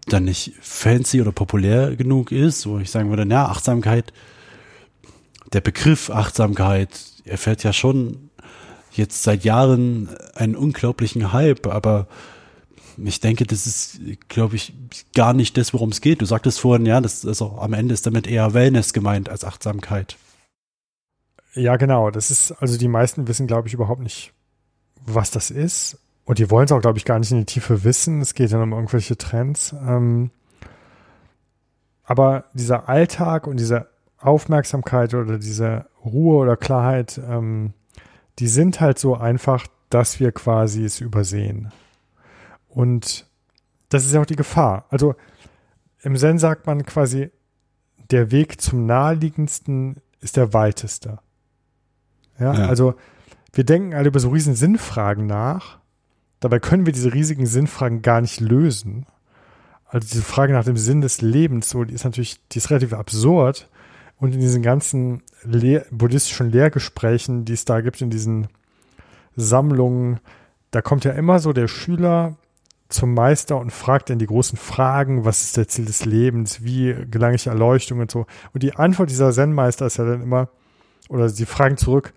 dann 0.06 0.24
nicht 0.24 0.54
fancy 0.60 1.20
oder 1.20 1.30
populär 1.30 1.94
genug 1.94 2.32
ist, 2.32 2.66
wo 2.66 2.78
ich 2.78 2.90
sagen 2.90 3.10
würde, 3.10 3.24
na, 3.24 3.46
Achtsamkeit, 3.46 4.12
der 5.52 5.60
Begriff 5.60 6.10
Achtsamkeit 6.10 6.88
erfährt 7.24 7.62
ja 7.62 7.72
schon 7.72 8.30
jetzt 8.90 9.22
seit 9.22 9.44
Jahren 9.44 10.08
einen 10.34 10.56
unglaublichen 10.56 11.32
Hype, 11.32 11.66
aber 11.66 12.08
ich 12.96 13.20
denke, 13.20 13.44
das 13.44 13.66
ist, 13.66 14.00
glaube 14.28 14.56
ich, 14.56 14.74
gar 15.14 15.32
nicht 15.32 15.56
das, 15.56 15.72
worum 15.72 15.90
es 15.90 16.00
geht. 16.00 16.20
Du 16.20 16.26
sagtest 16.26 16.60
vorhin, 16.60 16.86
ja, 16.86 17.00
das 17.00 17.24
ist 17.24 17.42
auch, 17.42 17.62
am 17.62 17.72
Ende 17.72 17.94
ist 17.94 18.06
damit 18.06 18.26
eher 18.26 18.54
Wellness 18.54 18.92
gemeint 18.92 19.28
als 19.28 19.44
Achtsamkeit. 19.44 20.16
Ja, 21.54 21.76
genau. 21.76 22.10
Das 22.10 22.30
ist, 22.30 22.52
also 22.52 22.78
die 22.78 22.88
meisten 22.88 23.28
wissen, 23.28 23.46
glaube 23.46 23.68
ich, 23.68 23.74
überhaupt 23.74 24.00
nicht, 24.00 24.32
was 25.04 25.30
das 25.30 25.50
ist. 25.50 25.98
Und 26.24 26.38
die 26.38 26.50
wollen 26.50 26.66
es 26.66 26.72
auch, 26.72 26.80
glaube 26.80 26.98
ich, 26.98 27.04
gar 27.04 27.18
nicht 27.18 27.30
in 27.30 27.38
die 27.38 27.44
Tiefe 27.44 27.84
wissen. 27.84 28.20
Es 28.20 28.34
geht 28.34 28.52
dann 28.52 28.62
um 28.62 28.72
irgendwelche 28.72 29.18
Trends. 29.18 29.72
Ähm, 29.72 30.30
aber 32.04 32.44
dieser 32.54 32.88
Alltag 32.88 33.46
und 33.46 33.58
diese 33.58 33.88
Aufmerksamkeit 34.18 35.14
oder 35.14 35.38
diese 35.38 35.86
Ruhe 36.04 36.36
oder 36.36 36.56
Klarheit, 36.56 37.20
ähm, 37.28 37.72
die 38.38 38.48
sind 38.48 38.80
halt 38.80 38.98
so 38.98 39.16
einfach, 39.16 39.66
dass 39.90 40.20
wir 40.20 40.32
quasi 40.32 40.84
es 40.84 41.00
übersehen. 41.00 41.72
Und 42.74 43.26
das 43.88 44.04
ist 44.04 44.12
ja 44.12 44.20
auch 44.20 44.26
die 44.26 44.36
Gefahr. 44.36 44.86
Also 44.88 45.14
im 46.02 46.16
Zen 46.16 46.38
sagt 46.38 46.66
man 46.66 46.84
quasi, 46.84 47.30
der 48.10 48.30
Weg 48.30 48.60
zum 48.60 48.86
naheliegendsten 48.86 49.96
ist 50.20 50.36
der 50.36 50.52
weiteste. 50.52 51.18
Ja, 52.38 52.54
ja. 52.54 52.66
also 52.66 52.94
wir 53.52 53.64
denken 53.64 53.94
alle 53.94 54.08
über 54.08 54.20
so 54.20 54.30
riesen 54.30 54.54
Sinnfragen 54.54 55.26
nach. 55.26 55.78
Dabei 56.40 56.58
können 56.58 56.86
wir 56.86 56.92
diese 56.92 57.12
riesigen 57.12 57.46
Sinnfragen 57.46 58.02
gar 58.02 58.20
nicht 58.20 58.40
lösen. 58.40 59.06
Also 59.86 60.08
diese 60.08 60.22
Frage 60.22 60.54
nach 60.54 60.64
dem 60.64 60.78
Sinn 60.78 61.02
des 61.02 61.20
Lebens, 61.20 61.68
so, 61.68 61.84
die 61.84 61.94
ist 61.94 62.04
natürlich, 62.04 62.40
die 62.48 62.58
ist 62.58 62.70
relativ 62.70 62.94
absurd. 62.94 63.68
Und 64.16 64.34
in 64.34 64.40
diesen 64.40 64.62
ganzen 64.62 65.22
Lehr 65.44 65.84
buddhistischen 65.90 66.50
Lehrgesprächen, 66.50 67.44
die 67.44 67.52
es 67.52 67.64
da 67.64 67.80
gibt, 67.80 68.00
in 68.00 68.10
diesen 68.10 68.48
Sammlungen, 69.36 70.20
da 70.70 70.80
kommt 70.80 71.04
ja 71.04 71.12
immer 71.12 71.38
so 71.38 71.52
der 71.52 71.68
Schüler 71.68 72.36
zum 72.92 73.14
Meister 73.14 73.58
und 73.58 73.70
fragt 73.70 74.10
dann 74.10 74.18
die 74.18 74.26
großen 74.26 74.58
Fragen, 74.58 75.24
was 75.24 75.42
ist 75.42 75.56
der 75.56 75.68
Ziel 75.68 75.84
des 75.84 76.04
Lebens, 76.04 76.62
wie 76.62 76.94
gelange 77.10 77.36
ich 77.36 77.46
Erleuchtung 77.46 78.00
und 78.00 78.10
so. 78.10 78.26
Und 78.52 78.62
die 78.62 78.74
Antwort 78.74 79.10
dieser 79.10 79.32
Zen-Meister 79.32 79.86
ist 79.86 79.96
ja 79.96 80.04
dann 80.04 80.22
immer, 80.22 80.48
oder 81.08 81.28
sie 81.28 81.46
fragen 81.46 81.76
zurück, 81.76 82.12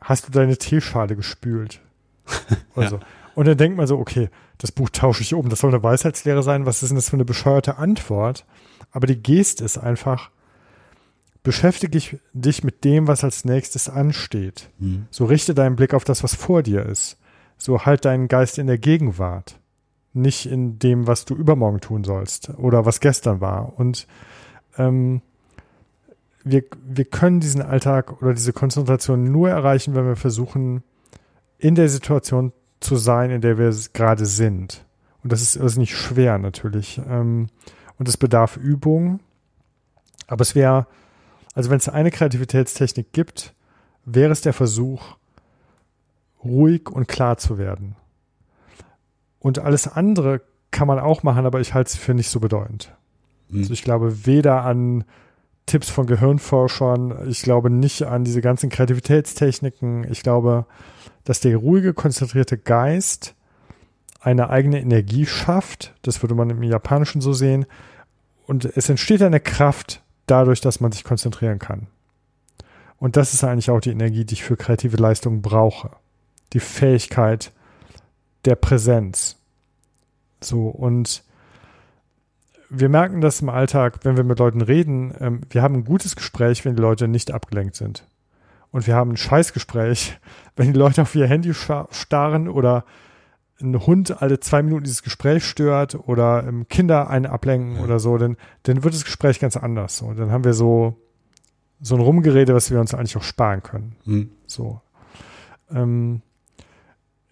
hast 0.00 0.28
du 0.28 0.32
deine 0.32 0.56
Teeschale 0.56 1.16
gespült? 1.16 1.80
ja. 2.76 2.88
so. 2.88 3.00
Und 3.34 3.48
dann 3.48 3.56
denkt 3.56 3.76
man 3.76 3.86
so, 3.86 3.98
okay, 3.98 4.30
das 4.58 4.70
Buch 4.70 4.90
tausche 4.90 5.22
ich 5.22 5.34
um, 5.34 5.48
das 5.48 5.60
soll 5.60 5.70
eine 5.70 5.82
Weisheitslehre 5.82 6.42
sein, 6.42 6.66
was 6.66 6.82
ist 6.82 6.90
denn 6.90 6.96
das 6.96 7.10
für 7.10 7.16
eine 7.16 7.24
bescheuerte 7.24 7.78
Antwort? 7.78 8.44
Aber 8.92 9.06
die 9.06 9.20
Geste 9.20 9.64
ist 9.64 9.76
einfach, 9.76 10.30
beschäftige 11.42 12.18
dich 12.32 12.64
mit 12.64 12.84
dem, 12.84 13.08
was 13.08 13.24
als 13.24 13.44
nächstes 13.44 13.88
ansteht. 13.88 14.70
Mhm. 14.78 15.06
So 15.10 15.24
richte 15.24 15.54
deinen 15.54 15.76
Blick 15.76 15.94
auf 15.94 16.04
das, 16.04 16.22
was 16.22 16.34
vor 16.34 16.62
dir 16.62 16.86
ist. 16.86 17.18
So 17.58 17.84
halt 17.84 18.04
deinen 18.04 18.28
Geist 18.28 18.58
in 18.58 18.66
der 18.66 18.78
Gegenwart 18.78 19.58
nicht 20.14 20.46
in 20.46 20.78
dem, 20.78 21.06
was 21.06 21.24
du 21.24 21.34
übermorgen 21.34 21.80
tun 21.80 22.04
sollst 22.04 22.50
oder 22.56 22.86
was 22.86 23.00
gestern 23.00 23.40
war. 23.40 23.78
Und 23.78 24.06
ähm, 24.78 25.20
wir, 26.44 26.64
wir 26.84 27.04
können 27.04 27.40
diesen 27.40 27.62
Alltag 27.62 28.22
oder 28.22 28.34
diese 28.34 28.52
Konzentration 28.52 29.24
nur 29.24 29.50
erreichen, 29.50 29.94
wenn 29.94 30.06
wir 30.06 30.16
versuchen, 30.16 30.82
in 31.58 31.74
der 31.74 31.88
Situation 31.88 32.52
zu 32.80 32.96
sein, 32.96 33.30
in 33.30 33.40
der 33.40 33.58
wir 33.58 33.74
gerade 33.92 34.26
sind. 34.26 34.84
Und 35.22 35.32
das 35.32 35.40
ist, 35.40 35.56
das 35.56 35.72
ist 35.72 35.78
nicht 35.78 35.96
schwer 35.96 36.38
natürlich. 36.38 37.00
Ähm, 37.08 37.48
und 37.98 38.08
es 38.08 38.16
bedarf 38.16 38.56
Übung. 38.56 39.20
Aber 40.26 40.42
es 40.42 40.54
wäre, 40.54 40.86
also 41.54 41.70
wenn 41.70 41.78
es 41.78 41.88
eine 41.88 42.10
Kreativitätstechnik 42.10 43.12
gibt, 43.12 43.54
wäre 44.04 44.32
es 44.32 44.42
der 44.42 44.52
Versuch, 44.52 45.16
ruhig 46.44 46.90
und 46.90 47.08
klar 47.08 47.38
zu 47.38 47.56
werden. 47.56 47.96
Und 49.44 49.58
alles 49.58 49.86
andere 49.86 50.40
kann 50.70 50.88
man 50.88 50.98
auch 50.98 51.22
machen, 51.22 51.44
aber 51.44 51.60
ich 51.60 51.74
halte 51.74 51.88
es 51.88 51.96
für 51.96 52.14
nicht 52.14 52.30
so 52.30 52.40
bedeutend. 52.40 52.96
Hm. 53.50 53.58
Also 53.58 53.74
ich 53.74 53.82
glaube 53.82 54.24
weder 54.24 54.62
an 54.62 55.04
Tipps 55.66 55.90
von 55.90 56.06
Gehirnforschern, 56.06 57.28
ich 57.28 57.42
glaube 57.42 57.68
nicht 57.68 58.04
an 58.04 58.24
diese 58.24 58.40
ganzen 58.40 58.70
Kreativitätstechniken. 58.70 60.10
Ich 60.10 60.22
glaube, 60.22 60.64
dass 61.24 61.40
der 61.40 61.58
ruhige, 61.58 61.92
konzentrierte 61.92 62.56
Geist 62.56 63.34
eine 64.18 64.48
eigene 64.48 64.80
Energie 64.80 65.26
schafft. 65.26 65.92
Das 66.00 66.22
würde 66.22 66.34
man 66.34 66.48
im 66.48 66.62
Japanischen 66.62 67.20
so 67.20 67.34
sehen. 67.34 67.66
Und 68.46 68.64
es 68.64 68.88
entsteht 68.88 69.20
eine 69.20 69.40
Kraft 69.40 70.02
dadurch, 70.24 70.62
dass 70.62 70.80
man 70.80 70.90
sich 70.90 71.04
konzentrieren 71.04 71.58
kann. 71.58 71.88
Und 72.96 73.18
das 73.18 73.34
ist 73.34 73.44
eigentlich 73.44 73.68
auch 73.68 73.80
die 73.80 73.90
Energie, 73.90 74.24
die 74.24 74.34
ich 74.36 74.42
für 74.42 74.56
kreative 74.56 74.96
Leistungen 74.96 75.42
brauche. 75.42 75.90
Die 76.54 76.60
Fähigkeit, 76.60 77.52
der 78.44 78.56
Präsenz. 78.56 79.36
So, 80.40 80.68
und 80.68 81.24
wir 82.68 82.88
merken 82.88 83.20
das 83.20 83.40
im 83.40 83.48
Alltag, 83.48 84.00
wenn 84.02 84.16
wir 84.16 84.24
mit 84.24 84.38
Leuten 84.38 84.60
reden, 84.60 85.14
ähm, 85.20 85.40
wir 85.50 85.62
haben 85.62 85.74
ein 85.74 85.84
gutes 85.84 86.16
Gespräch, 86.16 86.64
wenn 86.64 86.76
die 86.76 86.82
Leute 86.82 87.08
nicht 87.08 87.32
abgelenkt 87.32 87.76
sind. 87.76 88.06
Und 88.70 88.86
wir 88.86 88.96
haben 88.96 89.12
ein 89.12 89.16
Scheißgespräch, 89.16 90.18
wenn 90.56 90.72
die 90.72 90.78
Leute 90.78 91.02
auf 91.02 91.14
ihr 91.14 91.26
Handy 91.26 91.54
starren 91.54 92.48
oder 92.48 92.84
ein 93.60 93.86
Hund 93.86 94.20
alle 94.20 94.40
zwei 94.40 94.62
Minuten 94.62 94.84
dieses 94.84 95.02
Gespräch 95.02 95.44
stört 95.44 95.94
oder 95.94 96.44
ähm, 96.46 96.66
Kinder 96.68 97.08
einen 97.08 97.26
ablenken 97.26 97.76
ja. 97.76 97.82
oder 97.82 98.00
so, 98.00 98.18
dann, 98.18 98.36
dann 98.64 98.82
wird 98.82 98.94
das 98.94 99.04
Gespräch 99.04 99.38
ganz 99.38 99.56
anders. 99.56 99.98
So, 99.98 100.12
dann 100.12 100.32
haben 100.32 100.44
wir 100.44 100.54
so, 100.54 100.96
so 101.80 101.94
ein 101.94 102.00
Rumgerede, 102.00 102.54
was 102.54 102.70
wir 102.70 102.80
uns 102.80 102.94
eigentlich 102.94 103.16
auch 103.16 103.22
sparen 103.22 103.62
können. 103.62 103.96
Mhm. 104.04 104.30
So. 104.46 104.80
Ähm, 105.70 106.22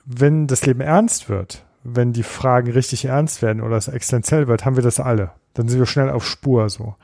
wenn 0.04 0.46
das 0.46 0.66
Leben 0.66 0.80
ernst 0.80 1.28
wird, 1.28 1.64
wenn 1.84 2.12
die 2.12 2.22
Fragen 2.22 2.70
richtig 2.70 3.04
ernst 3.04 3.42
werden 3.42 3.62
oder 3.62 3.76
es 3.76 3.88
existenziell 3.88 4.48
wird, 4.48 4.64
haben 4.64 4.76
wir 4.76 4.82
das 4.82 5.00
alle. 5.00 5.32
Dann 5.54 5.68
sind 5.68 5.78
wir 5.78 5.86
schnell 5.86 6.10
auf 6.10 6.26
Spur 6.26 6.68
so. 6.68 6.94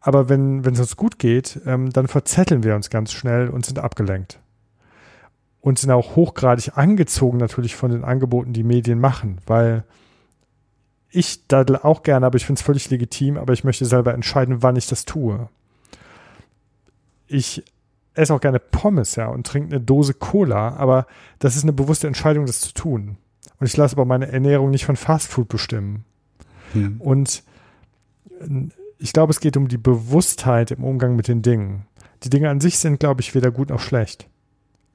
Aber 0.00 0.28
wenn, 0.28 0.64
wenn 0.64 0.74
es 0.74 0.80
uns 0.80 0.96
gut 0.96 1.18
geht, 1.18 1.60
ähm, 1.66 1.90
dann 1.90 2.08
verzetteln 2.08 2.62
wir 2.62 2.74
uns 2.74 2.90
ganz 2.90 3.12
schnell 3.12 3.48
und 3.48 3.64
sind 3.64 3.78
abgelenkt. 3.78 4.38
Und 5.60 5.78
sind 5.78 5.90
auch 5.90 6.14
hochgradig 6.14 6.76
angezogen 6.76 7.38
natürlich 7.38 7.74
von 7.74 7.90
den 7.90 8.04
Angeboten, 8.04 8.52
die 8.52 8.64
Medien 8.64 9.00
machen, 9.00 9.38
weil 9.46 9.84
ich 11.08 11.46
daddel 11.46 11.78
auch 11.78 12.02
gerne, 12.02 12.26
aber 12.26 12.36
ich 12.36 12.44
finde 12.44 12.58
es 12.58 12.64
völlig 12.66 12.90
legitim, 12.90 13.38
aber 13.38 13.52
ich 13.52 13.64
möchte 13.64 13.86
selber 13.86 14.12
entscheiden, 14.12 14.62
wann 14.62 14.76
ich 14.76 14.88
das 14.88 15.04
tue. 15.04 15.48
Ich 17.26 17.64
esse 18.14 18.34
auch 18.34 18.40
gerne 18.40 18.58
Pommes, 18.58 19.16
ja, 19.16 19.28
und 19.28 19.46
trinke 19.46 19.74
eine 19.74 19.84
Dose 19.84 20.14
Cola, 20.14 20.76
aber 20.76 21.06
das 21.38 21.56
ist 21.56 21.62
eine 21.62 21.72
bewusste 21.72 22.06
Entscheidung, 22.06 22.46
das 22.46 22.60
zu 22.60 22.72
tun. 22.72 23.16
Und 23.58 23.66
ich 23.66 23.76
lasse 23.76 23.96
aber 23.96 24.04
meine 24.04 24.30
Ernährung 24.30 24.70
nicht 24.70 24.84
von 24.84 24.96
Fastfood 24.96 25.48
bestimmen. 25.48 26.04
Hm. 26.72 27.00
Und 27.00 27.42
ich 28.98 29.12
glaube, 29.12 29.30
es 29.30 29.40
geht 29.40 29.56
um 29.56 29.68
die 29.68 29.78
Bewusstheit 29.78 30.70
im 30.70 30.84
Umgang 30.84 31.16
mit 31.16 31.28
den 31.28 31.42
Dingen. 31.42 31.86
Die 32.22 32.30
Dinge 32.30 32.50
an 32.50 32.60
sich 32.60 32.78
sind, 32.78 33.00
glaube 33.00 33.20
ich, 33.20 33.34
weder 33.34 33.50
gut 33.50 33.70
noch 33.70 33.80
schlecht. 33.80 34.28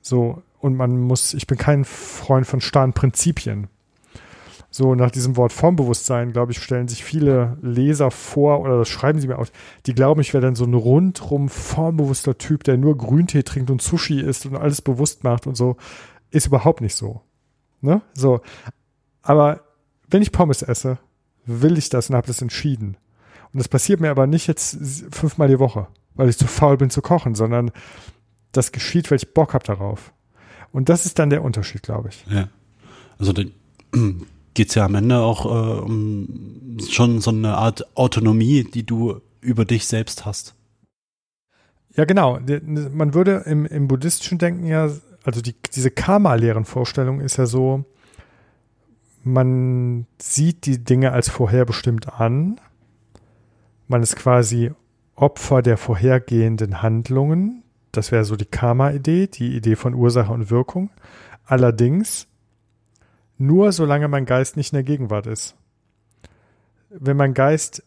So, 0.02 0.42
und 0.60 0.76
man 0.76 1.00
muss, 1.00 1.34
ich 1.34 1.48
bin 1.48 1.58
kein 1.58 1.86
Freund 1.86 2.48
von 2.48 2.62
starren 2.62 2.94
Prinzipien. 2.94 3.68
So 4.72 4.94
nach 4.94 5.10
diesem 5.10 5.36
Wort 5.36 5.52
Formbewusstsein, 5.52 6.32
glaube 6.32 6.52
ich, 6.52 6.60
stellen 6.60 6.88
sich 6.88 7.04
viele 7.04 7.58
Leser 7.62 8.12
vor, 8.12 8.60
oder 8.62 8.78
das 8.78 8.88
schreiben 8.88 9.20
sie 9.20 9.28
mir 9.28 9.40
aus, 9.40 9.52
die 9.88 9.96
glauben, 9.96 10.22
ich 10.22 10.34
wäre 10.34 10.44
dann 10.46 10.56
so 10.56 10.66
ein 10.66 10.76
rundrum 10.76 11.50
formbewusster 11.50 12.38
Typ, 12.38 12.64
der 12.64 12.78
nur 12.78 12.96
Grüntee 12.96 13.44
trinkt 13.44 13.72
und 13.72 13.82
Sushi 13.82 14.22
isst 14.22 14.46
und 14.46 14.56
alles 14.56 14.82
bewusst 14.82 15.24
macht 15.24 15.48
und 15.48 15.56
so. 15.56 15.78
Ist 16.30 16.48
überhaupt 16.48 16.82
nicht 16.82 16.96
so. 16.96 17.22
Ne? 17.82 18.02
So. 18.14 18.42
Aber 19.24 19.62
wenn 20.08 20.22
ich 20.22 20.32
Pommes 20.32 20.62
esse, 20.62 21.00
will 21.46 21.78
ich 21.78 21.90
das 21.90 22.10
und 22.10 22.16
habe 22.16 22.28
das 22.28 22.42
entschieden. 22.42 22.98
Und 23.52 23.58
das 23.58 23.68
passiert 23.68 24.00
mir 24.00 24.12
aber 24.12 24.28
nicht 24.28 24.46
jetzt 24.46 24.78
fünfmal 25.12 25.48
die 25.48 25.60
Woche, 25.60 25.88
weil 26.14 26.30
ich 26.30 26.38
zu 26.38 26.46
faul 26.46 26.78
bin 26.78 26.92
zu 26.92 27.02
kochen, 27.02 27.34
sondern 27.34 27.72
das 28.52 28.72
geschieht, 28.72 29.10
weil 29.10 29.18
ich 29.18 29.34
Bock 29.34 29.56
habe 29.56 29.66
darauf. 29.66 30.14
Und 30.72 30.90
das 30.90 31.08
ist 31.08 31.18
dann 31.18 31.32
der 31.32 31.44
Unterschied, 31.44 31.82
glaube 31.82 32.10
ich. 32.10 32.26
Ja. 32.28 32.50
Also 33.18 33.34
den, 33.34 33.54
geht 34.54 34.70
es 34.70 34.76
ja 34.76 34.86
am 34.86 34.96
Ende 34.96 35.20
auch 35.20 35.46
äh, 35.46 35.80
um 35.82 36.78
schon 36.90 37.22
so 37.22 37.32
eine 37.32 37.58
Art 37.58 37.98
Autonomie, 37.98 38.64
die 38.64 38.86
du 38.86 39.22
über 39.42 39.66
dich 39.66 39.88
selbst 39.88 40.26
hast. 40.26 40.56
Ja, 41.96 42.06
genau. 42.06 42.40
Man 42.92 43.14
würde 43.14 43.44
im, 43.46 43.66
im 43.66 43.88
buddhistischen 43.88 44.38
Denken 44.38 44.66
ja, 44.66 44.90
also 45.24 45.42
die, 45.42 45.56
diese 45.74 45.92
Karma-Lehren-Vorstellung 45.92 47.20
ist 47.20 47.38
ja 47.38 47.46
so, 47.46 47.86
man 49.24 50.06
sieht 50.22 50.66
die 50.66 50.84
Dinge 50.84 51.12
als 51.12 51.30
vorherbestimmt 51.30 52.20
an. 52.20 52.60
Man 53.88 54.02
ist 54.02 54.16
quasi 54.16 54.72
Opfer 55.16 55.62
der 55.62 55.78
vorhergehenden 55.78 56.82
Handlungen, 56.82 57.64
Das 57.92 58.12
wäre 58.12 58.24
so 58.24 58.36
die 58.36 58.46
Karma-Idee, 58.46 59.28
die 59.28 59.56
Idee 59.56 59.76
von 59.76 59.94
Ursache 59.94 60.32
und 60.32 60.50
Wirkung. 60.50 60.90
Allerdings 61.46 62.29
nur 63.40 63.72
solange 63.72 64.08
mein 64.08 64.26
Geist 64.26 64.58
nicht 64.58 64.74
in 64.74 64.78
der 64.78 64.84
Gegenwart 64.84 65.26
ist. 65.26 65.56
Wenn 66.90 67.18
mein 67.18 67.34
Geist 67.34 67.84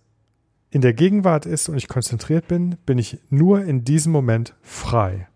in 0.71 0.81
der 0.81 0.95
Gegenwart 0.95 1.45
ist 1.47 1.69
und 1.69 1.77
ich 1.77 1.87
konzentriert 1.87 2.49
bin, 2.49 2.77
bin 2.87 2.99
ich 2.99 3.19
nur 3.29 3.63
in 3.63 3.85
diesem 3.85 4.11
Moment 4.11 4.55
frei. 4.63 5.29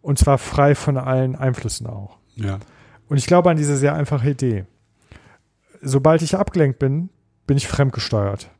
Und 0.00 0.18
zwar 0.18 0.38
frei 0.38 0.74
von 0.74 0.96
allen 0.96 1.36
Einflüssen 1.36 1.86
auch. 1.86 2.18
Ja. 2.36 2.58
Und 3.08 3.18
ich 3.18 3.26
glaube 3.26 3.50
an 3.50 3.56
diese 3.56 3.76
sehr 3.76 3.94
einfache 3.94 4.30
Idee. 4.30 4.64
Sobald 5.82 6.22
ich 6.22 6.36
abgelenkt 6.36 6.78
bin, 6.78 7.10
bin 7.46 7.56
ich 7.56 7.68
fremdgesteuert. 7.68 8.50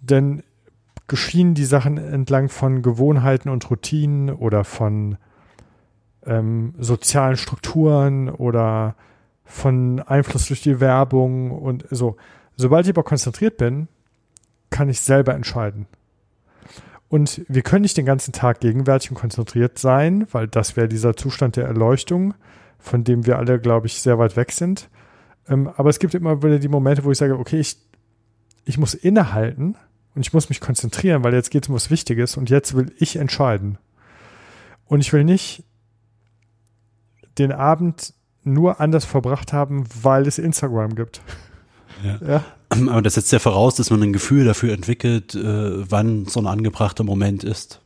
Denn 0.00 0.42
geschehen 1.08 1.54
die 1.54 1.64
Sachen 1.64 1.96
entlang 1.96 2.48
von 2.48 2.82
Gewohnheiten 2.82 3.48
und 3.48 3.70
Routinen 3.70 4.30
oder 4.30 4.64
von 4.64 5.16
ähm, 6.24 6.74
sozialen 6.78 7.36
Strukturen 7.36 8.28
oder 8.28 8.96
von 9.46 10.00
Einfluss 10.00 10.46
durch 10.46 10.60
die 10.60 10.80
Werbung 10.80 11.52
und 11.52 11.86
so. 11.90 12.16
Sobald 12.56 12.86
ich 12.86 12.90
aber 12.90 13.04
konzentriert 13.04 13.56
bin, 13.56 13.88
kann 14.70 14.88
ich 14.88 15.00
selber 15.00 15.34
entscheiden. 15.34 15.86
Und 17.08 17.42
wir 17.48 17.62
können 17.62 17.82
nicht 17.82 17.96
den 17.96 18.04
ganzen 18.04 18.32
Tag 18.32 18.60
gegenwärtig 18.60 19.10
und 19.10 19.16
konzentriert 19.16 19.78
sein, 19.78 20.26
weil 20.32 20.48
das 20.48 20.76
wäre 20.76 20.88
dieser 20.88 21.16
Zustand 21.16 21.56
der 21.56 21.66
Erleuchtung, 21.66 22.34
von 22.78 23.04
dem 23.04 23.26
wir 23.26 23.38
alle, 23.38 23.60
glaube 23.60 23.86
ich, 23.86 24.00
sehr 24.02 24.18
weit 24.18 24.36
weg 24.36 24.50
sind. 24.50 24.90
Ähm, 25.48 25.70
aber 25.76 25.88
es 25.90 26.00
gibt 26.00 26.14
immer 26.14 26.42
wieder 26.42 26.58
die 26.58 26.68
Momente, 26.68 27.04
wo 27.04 27.12
ich 27.12 27.18
sage, 27.18 27.38
okay, 27.38 27.60
ich, 27.60 27.76
ich 28.64 28.76
muss 28.76 28.94
innehalten 28.94 29.76
und 30.16 30.26
ich 30.26 30.32
muss 30.32 30.48
mich 30.48 30.60
konzentrieren, 30.60 31.22
weil 31.22 31.34
jetzt 31.34 31.50
geht 31.50 31.64
es 31.64 31.68
um 31.68 31.76
was 31.76 31.90
Wichtiges 31.90 32.36
und 32.36 32.50
jetzt 32.50 32.74
will 32.74 32.92
ich 32.98 33.16
entscheiden. 33.16 33.78
Und 34.86 35.00
ich 35.00 35.12
will 35.12 35.24
nicht 35.24 35.62
den 37.38 37.52
Abend 37.52 38.14
nur 38.46 38.80
anders 38.80 39.04
verbracht 39.04 39.52
haben, 39.52 39.84
weil 40.02 40.26
es 40.26 40.38
Instagram 40.38 40.94
gibt. 40.94 41.20
Ja. 42.02 42.18
ja. 42.26 42.44
Aber 42.70 43.02
das 43.02 43.14
setzt 43.14 43.32
ja 43.32 43.38
voraus, 43.38 43.76
dass 43.76 43.90
man 43.90 44.02
ein 44.02 44.12
Gefühl 44.12 44.44
dafür 44.44 44.72
entwickelt, 44.72 45.34
äh, 45.34 45.90
wann 45.90 46.26
so 46.26 46.40
ein 46.40 46.46
angebrachter 46.46 47.04
Moment 47.04 47.44
ist. 47.44 47.80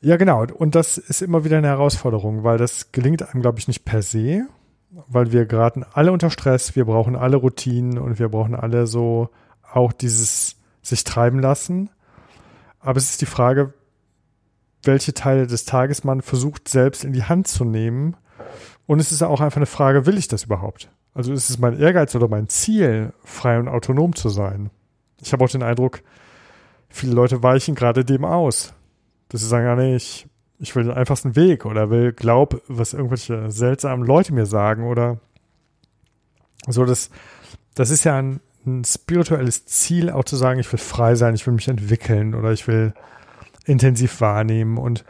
Ja, 0.00 0.16
genau. 0.16 0.46
Und 0.46 0.74
das 0.74 0.96
ist 0.98 1.20
immer 1.20 1.44
wieder 1.44 1.58
eine 1.58 1.66
Herausforderung, 1.68 2.42
weil 2.42 2.58
das 2.58 2.92
gelingt 2.92 3.22
einem, 3.22 3.42
glaube 3.42 3.58
ich, 3.58 3.68
nicht 3.68 3.84
per 3.84 4.02
se, 4.02 4.46
weil 5.08 5.32
wir 5.32 5.44
geraten 5.44 5.84
alle 5.92 6.12
unter 6.12 6.30
Stress, 6.30 6.74
wir 6.74 6.86
brauchen 6.86 7.16
alle 7.16 7.36
Routinen 7.36 7.98
und 7.98 8.18
wir 8.18 8.28
brauchen 8.28 8.54
alle 8.54 8.86
so 8.86 9.28
auch 9.72 9.92
dieses 9.92 10.56
sich 10.82 11.04
treiben 11.04 11.38
lassen. 11.38 11.90
Aber 12.80 12.96
es 12.96 13.10
ist 13.10 13.20
die 13.20 13.26
Frage, 13.26 13.74
welche 14.82 15.12
Teile 15.12 15.46
des 15.46 15.66
Tages 15.66 16.04
man 16.04 16.22
versucht 16.22 16.68
selbst 16.68 17.04
in 17.04 17.12
die 17.12 17.24
Hand 17.24 17.46
zu 17.46 17.64
nehmen. 17.64 18.16
Und 18.90 18.98
es 18.98 19.12
ist 19.12 19.22
auch 19.22 19.40
einfach 19.40 19.58
eine 19.58 19.66
Frage, 19.66 20.04
will 20.06 20.18
ich 20.18 20.26
das 20.26 20.42
überhaupt? 20.42 20.90
Also 21.14 21.32
ist 21.32 21.48
es 21.48 21.60
mein 21.60 21.78
Ehrgeiz 21.78 22.12
oder 22.16 22.26
mein 22.26 22.48
Ziel, 22.48 23.12
frei 23.22 23.56
und 23.60 23.68
autonom 23.68 24.16
zu 24.16 24.28
sein? 24.30 24.68
Ich 25.22 25.32
habe 25.32 25.44
auch 25.44 25.48
den 25.48 25.62
Eindruck, 25.62 26.02
viele 26.88 27.12
Leute 27.12 27.40
weichen 27.40 27.76
gerade 27.76 28.04
dem 28.04 28.24
aus. 28.24 28.74
Dass 29.28 29.42
sie 29.42 29.46
sagen, 29.46 29.64
ja, 29.64 29.76
nee, 29.76 29.94
ich, 29.94 30.26
ich 30.58 30.74
will 30.74 30.82
den 30.82 30.92
einfachsten 30.92 31.36
Weg 31.36 31.66
oder 31.66 31.88
will 31.88 32.12
glaub, 32.12 32.62
was 32.66 32.92
irgendwelche 32.92 33.52
seltsamen 33.52 34.04
Leute 34.04 34.34
mir 34.34 34.46
sagen 34.46 34.82
oder 34.82 35.20
so. 36.66 36.84
Das, 36.84 37.10
das 37.76 37.90
ist 37.90 38.02
ja 38.02 38.18
ein, 38.18 38.40
ein 38.66 38.82
spirituelles 38.82 39.66
Ziel, 39.66 40.10
auch 40.10 40.24
zu 40.24 40.34
sagen, 40.34 40.58
ich 40.58 40.72
will 40.72 40.80
frei 40.80 41.14
sein, 41.14 41.36
ich 41.36 41.46
will 41.46 41.54
mich 41.54 41.68
entwickeln 41.68 42.34
oder 42.34 42.50
ich 42.50 42.66
will 42.66 42.92
intensiv 43.66 44.20
wahrnehmen. 44.20 44.78
Und 44.78 45.04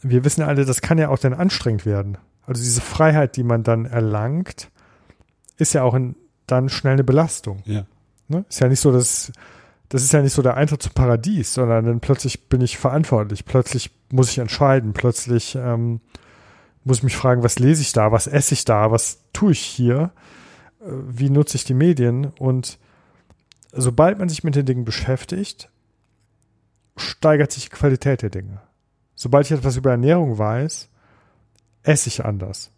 wir 0.00 0.24
wissen 0.24 0.40
alle, 0.40 0.64
das 0.64 0.80
kann 0.80 0.96
ja 0.96 1.10
auch 1.10 1.18
dann 1.18 1.34
anstrengend 1.34 1.84
werden. 1.84 2.16
Also 2.46 2.62
diese 2.62 2.80
Freiheit, 2.80 3.36
die 3.36 3.42
man 3.42 3.62
dann 3.62 3.84
erlangt, 3.86 4.70
ist 5.56 5.74
ja 5.74 5.82
auch 5.82 5.94
ein, 5.94 6.16
dann 6.46 6.68
schnell 6.68 6.94
eine 6.94 7.04
Belastung. 7.04 7.62
Ja. 7.64 7.86
Ne? 8.28 8.44
Ist 8.48 8.60
ja 8.60 8.68
nicht 8.68 8.80
so, 8.80 8.92
dass 8.92 9.32
das 9.88 10.02
ist 10.02 10.12
ja 10.12 10.22
nicht 10.22 10.32
so 10.32 10.42
der 10.42 10.56
Eintritt 10.56 10.82
zum 10.82 10.92
Paradies, 10.92 11.54
sondern 11.54 11.84
dann 11.86 12.00
plötzlich 12.00 12.48
bin 12.48 12.60
ich 12.60 12.76
verantwortlich, 12.78 13.44
plötzlich 13.44 13.90
muss 14.10 14.30
ich 14.30 14.38
entscheiden, 14.38 14.92
plötzlich 14.92 15.54
ähm, 15.54 16.00
muss 16.84 16.98
ich 16.98 17.02
mich 17.04 17.16
fragen, 17.16 17.42
was 17.42 17.58
lese 17.58 17.82
ich 17.82 17.92
da, 17.92 18.10
was 18.10 18.26
esse 18.26 18.54
ich 18.54 18.64
da, 18.64 18.90
was 18.90 19.20
tue 19.32 19.52
ich 19.52 19.60
hier, 19.60 20.10
äh, 20.80 20.86
wie 20.90 21.30
nutze 21.30 21.56
ich 21.56 21.64
die 21.64 21.74
Medien 21.74 22.26
und 22.38 22.78
sobald 23.72 24.18
man 24.18 24.28
sich 24.28 24.42
mit 24.42 24.56
den 24.56 24.66
Dingen 24.66 24.84
beschäftigt, 24.84 25.70
steigert 26.96 27.52
sich 27.52 27.64
die 27.64 27.76
Qualität 27.76 28.22
der 28.22 28.30
Dinge. 28.30 28.60
Sobald 29.14 29.46
ich 29.46 29.52
etwas 29.52 29.76
über 29.76 29.90
Ernährung 29.90 30.38
weiß, 30.38 30.88
esse 31.86 32.08
ich 32.08 32.24
anders. 32.24 32.70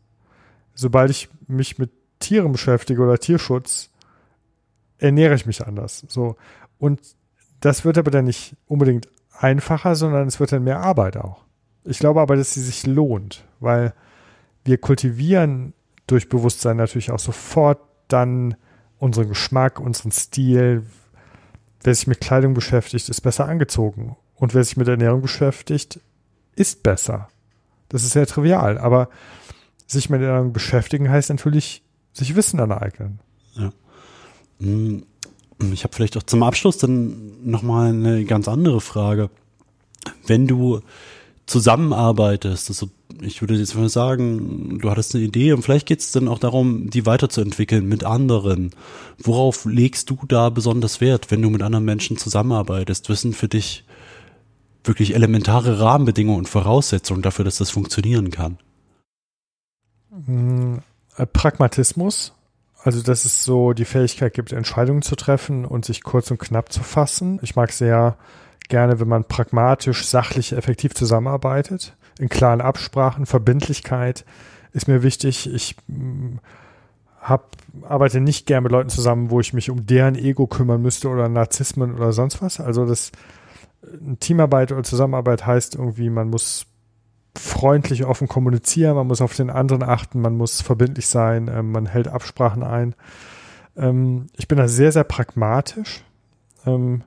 Sobald 0.75 1.11
ich 1.11 1.29
mich 1.47 1.79
mit 1.79 1.91
Tieren 2.19 2.53
beschäftige 2.53 3.03
oder 3.03 3.19
Tierschutz, 3.19 3.91
ernähre 4.99 5.35
ich 5.35 5.47
mich 5.47 5.67
anders. 5.67 6.05
So. 6.09 6.37
Und 6.79 7.01
das 7.61 7.85
wird 7.85 7.99
aber 7.99 8.11
dann 8.11 8.27
nicht 8.27 8.57
unbedingt 8.67 9.09
einfacher, 9.33 9.95
sondern 9.95 10.29
es 10.29 10.41
wird 10.41 10.53
dann 10.53 10.65
mehr 10.65 10.81
Arbeit 10.81 11.17
auch. 11.17 11.45
Ich 11.85 11.99
glaube 11.99 12.21
aber, 12.21 12.37
dass 12.37 12.55
sie 12.55 12.63
sich 12.63 12.87
lohnt, 12.87 13.45
weil 13.61 13.95
wir 14.65 14.79
kultivieren 14.79 15.73
durch 16.07 16.29
Bewusstsein 16.29 16.77
natürlich 16.77 17.11
auch 17.11 17.19
sofort 17.19 17.81
dann 18.09 18.57
unseren 18.99 19.29
Geschmack, 19.29 19.81
unseren 19.81 20.13
Stil. 20.13 20.85
Wer 21.83 21.95
sich 21.95 22.07
mit 22.07 22.21
Kleidung 22.21 22.55
beschäftigt, 22.55 23.09
ist 23.09 23.21
besser 23.21 23.47
angezogen. 23.47 24.17
Und 24.35 24.55
wer 24.55 24.65
sich 24.65 24.77
mit 24.77 24.89
Ernährung 24.89 25.23
beschäftigt, 25.23 26.01
ist 26.57 26.83
besser. 26.83 27.29
Das 27.89 28.05
ist 28.05 28.13
sehr 28.13 28.27
trivial. 28.27 28.79
Aber 28.79 29.09
sich 29.87 30.11
mit 30.11 30.21
Ernährung 30.21 30.53
beschäftigen 30.53 31.11
heißt 31.11 31.31
natürlich 31.31 31.83
sich 32.13 32.37
Wissen 32.37 32.61
aneignen. 32.61 33.21
Ja. 33.55 33.73
Hm, 34.61 35.05
ich 35.73 35.85
habe 35.85 35.95
vielleicht 35.95 36.17
auch 36.17 36.23
zum 36.23 36.43
Abschluss 36.43 36.79
dann 36.79 37.33
nochmal 37.45 37.91
eine 37.91 38.25
ganz 38.25 38.49
andere 38.49 38.81
Frage. 38.81 39.31
Wenn 40.27 40.47
du 40.47 40.81
zusammenarbeitest, 41.47 42.69
also 42.69 42.91
ich 43.23 43.41
würde 43.41 43.55
jetzt 43.55 43.75
mal 43.75 43.89
sagen, 43.89 44.79
du 44.81 44.91
hattest 44.91 45.15
eine 45.15 45.25
Idee 45.25 45.53
und 45.53 45.63
vielleicht 45.63 45.87
geht 45.87 46.01
es 46.01 46.13
dann 46.13 46.29
auch 46.29 46.39
darum, 46.39 46.91
die 46.91 47.07
weiterzuentwickeln 47.07 47.87
mit 47.87 48.05
anderen. 48.05 48.71
Worauf 49.19 49.65
legst 49.65 50.11
du 50.11 50.19
da 50.29 50.51
besonders 50.51 51.01
Wert, 51.01 51.31
wenn 51.31 51.43
du 51.43 51.51
mit 51.51 51.63
anderen 51.63 51.85
Menschen 51.85 52.19
zusammenarbeitest? 52.19 53.09
Wissen 53.09 53.33
für 53.33 53.49
dich 53.49 53.85
wirklich 54.89 55.15
elementare 55.15 55.81
Rahmenbedingungen 55.81 56.41
und 56.41 56.49
Voraussetzungen 56.49 57.23
dafür, 57.23 57.45
dass 57.45 57.59
das 57.59 57.71
funktionieren 57.71 58.31
kann? 58.31 58.59
Hm, 60.11 60.81
äh, 61.17 61.27
Pragmatismus, 61.27 62.35
also 62.83 63.03
dass 63.03 63.25
es 63.25 63.45
so 63.45 63.73
die 63.73 63.85
Fähigkeit 63.85 64.35
gibt, 64.35 64.53
Entscheidungen 64.53 65.03
zu 65.03 65.17
treffen 65.17 65.65
und 65.65 65.85
sich 65.85 66.03
kurz 66.03 66.31
und 66.31 66.39
knapp 66.39 66.73
zu 66.73 66.83
fassen. 66.83 67.39
Ich 67.43 67.57
mag 67.57 67.73
sehr 67.73 68.17
gerne, 68.69 69.01
wenn 69.01 69.09
man 69.09 69.25
pragmatisch, 69.25 70.07
sachlich, 70.07 70.53
effektiv 70.53 70.95
zusammenarbeitet, 70.95 71.97
in 72.19 72.29
klaren 72.29 72.61
Absprachen, 72.61 73.27
Verbindlichkeit 73.27 74.25
ist 74.73 74.89
mir 74.89 75.03
wichtig. 75.03 75.53
Ich 75.53 75.77
mm, 75.87 76.37
hab, 77.21 77.57
arbeite 77.83 78.21
nicht 78.21 78.47
gern 78.47 78.63
mit 78.63 78.73
Leuten 78.73 78.91
zusammen, 78.91 79.31
wo 79.31 79.41
ich 79.41 79.53
mich 79.53 79.71
um 79.71 79.87
deren 79.87 80.15
Ego 80.15 80.47
kümmern 80.47 80.83
müsste 80.83 81.09
oder 81.09 81.29
Narzissmen 81.29 81.95
oder 81.95 82.13
sonst 82.13 82.43
was. 82.43 82.61
Also 82.61 82.87
das 82.87 83.13
Teamarbeit 84.21 84.73
oder 84.73 84.83
Zusammenarbeit 84.83 85.47
heißt 85.47 85.77
irgendwie, 85.77 86.11
man 86.11 86.31
muss 86.31 86.67
freundlich 87.37 88.05
offen 88.05 88.29
kommunizieren, 88.29 88.97
man 88.97 89.07
muss 89.07 89.21
auf 89.21 89.35
den 89.35 89.51
anderen 89.51 89.83
achten, 89.83 90.21
man 90.21 90.37
muss 90.37 90.61
verbindlich 90.61 91.07
sein, 91.07 91.49
ähm, 91.53 91.71
man 91.71 91.87
hält 91.87 92.09
Absprachen 92.09 92.63
ein. 92.63 92.95
Ähm, 93.77 94.27
ich 94.37 94.49
bin 94.49 94.59
da 94.59 94.67
sehr, 94.69 94.93
sehr 94.93 95.05
pragmatisch. 95.05 96.05
Ähm, 96.67 97.05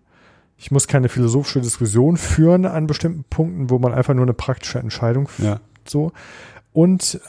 ich 0.58 0.72
muss 0.72 0.88
keine 0.88 1.10
philosophische 1.10 1.60
Diskussion 1.60 2.18
führen 2.18 2.66
an 2.66 2.88
bestimmten 2.88 3.24
Punkten, 3.24 3.70
wo 3.70 3.80
man 3.80 3.94
einfach 3.94 4.14
nur 4.14 4.24
eine 4.24 4.34
praktische 4.34 4.80
Entscheidung 4.80 5.28
ja. 5.40 5.60
so. 5.86 6.12
Und 6.72 7.20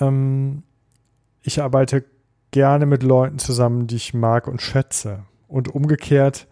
ich 1.43 1.63
arbeite 1.63 2.05
gerne 2.51 2.85
mit 2.85 3.03
Leuten 3.03 3.39
zusammen, 3.39 3.87
die 3.87 3.97
ich 3.97 4.13
mag 4.13 4.47
und 4.47 4.61
schätze. 4.61 5.25
Und 5.49 5.75
umgekehrt 5.75 6.47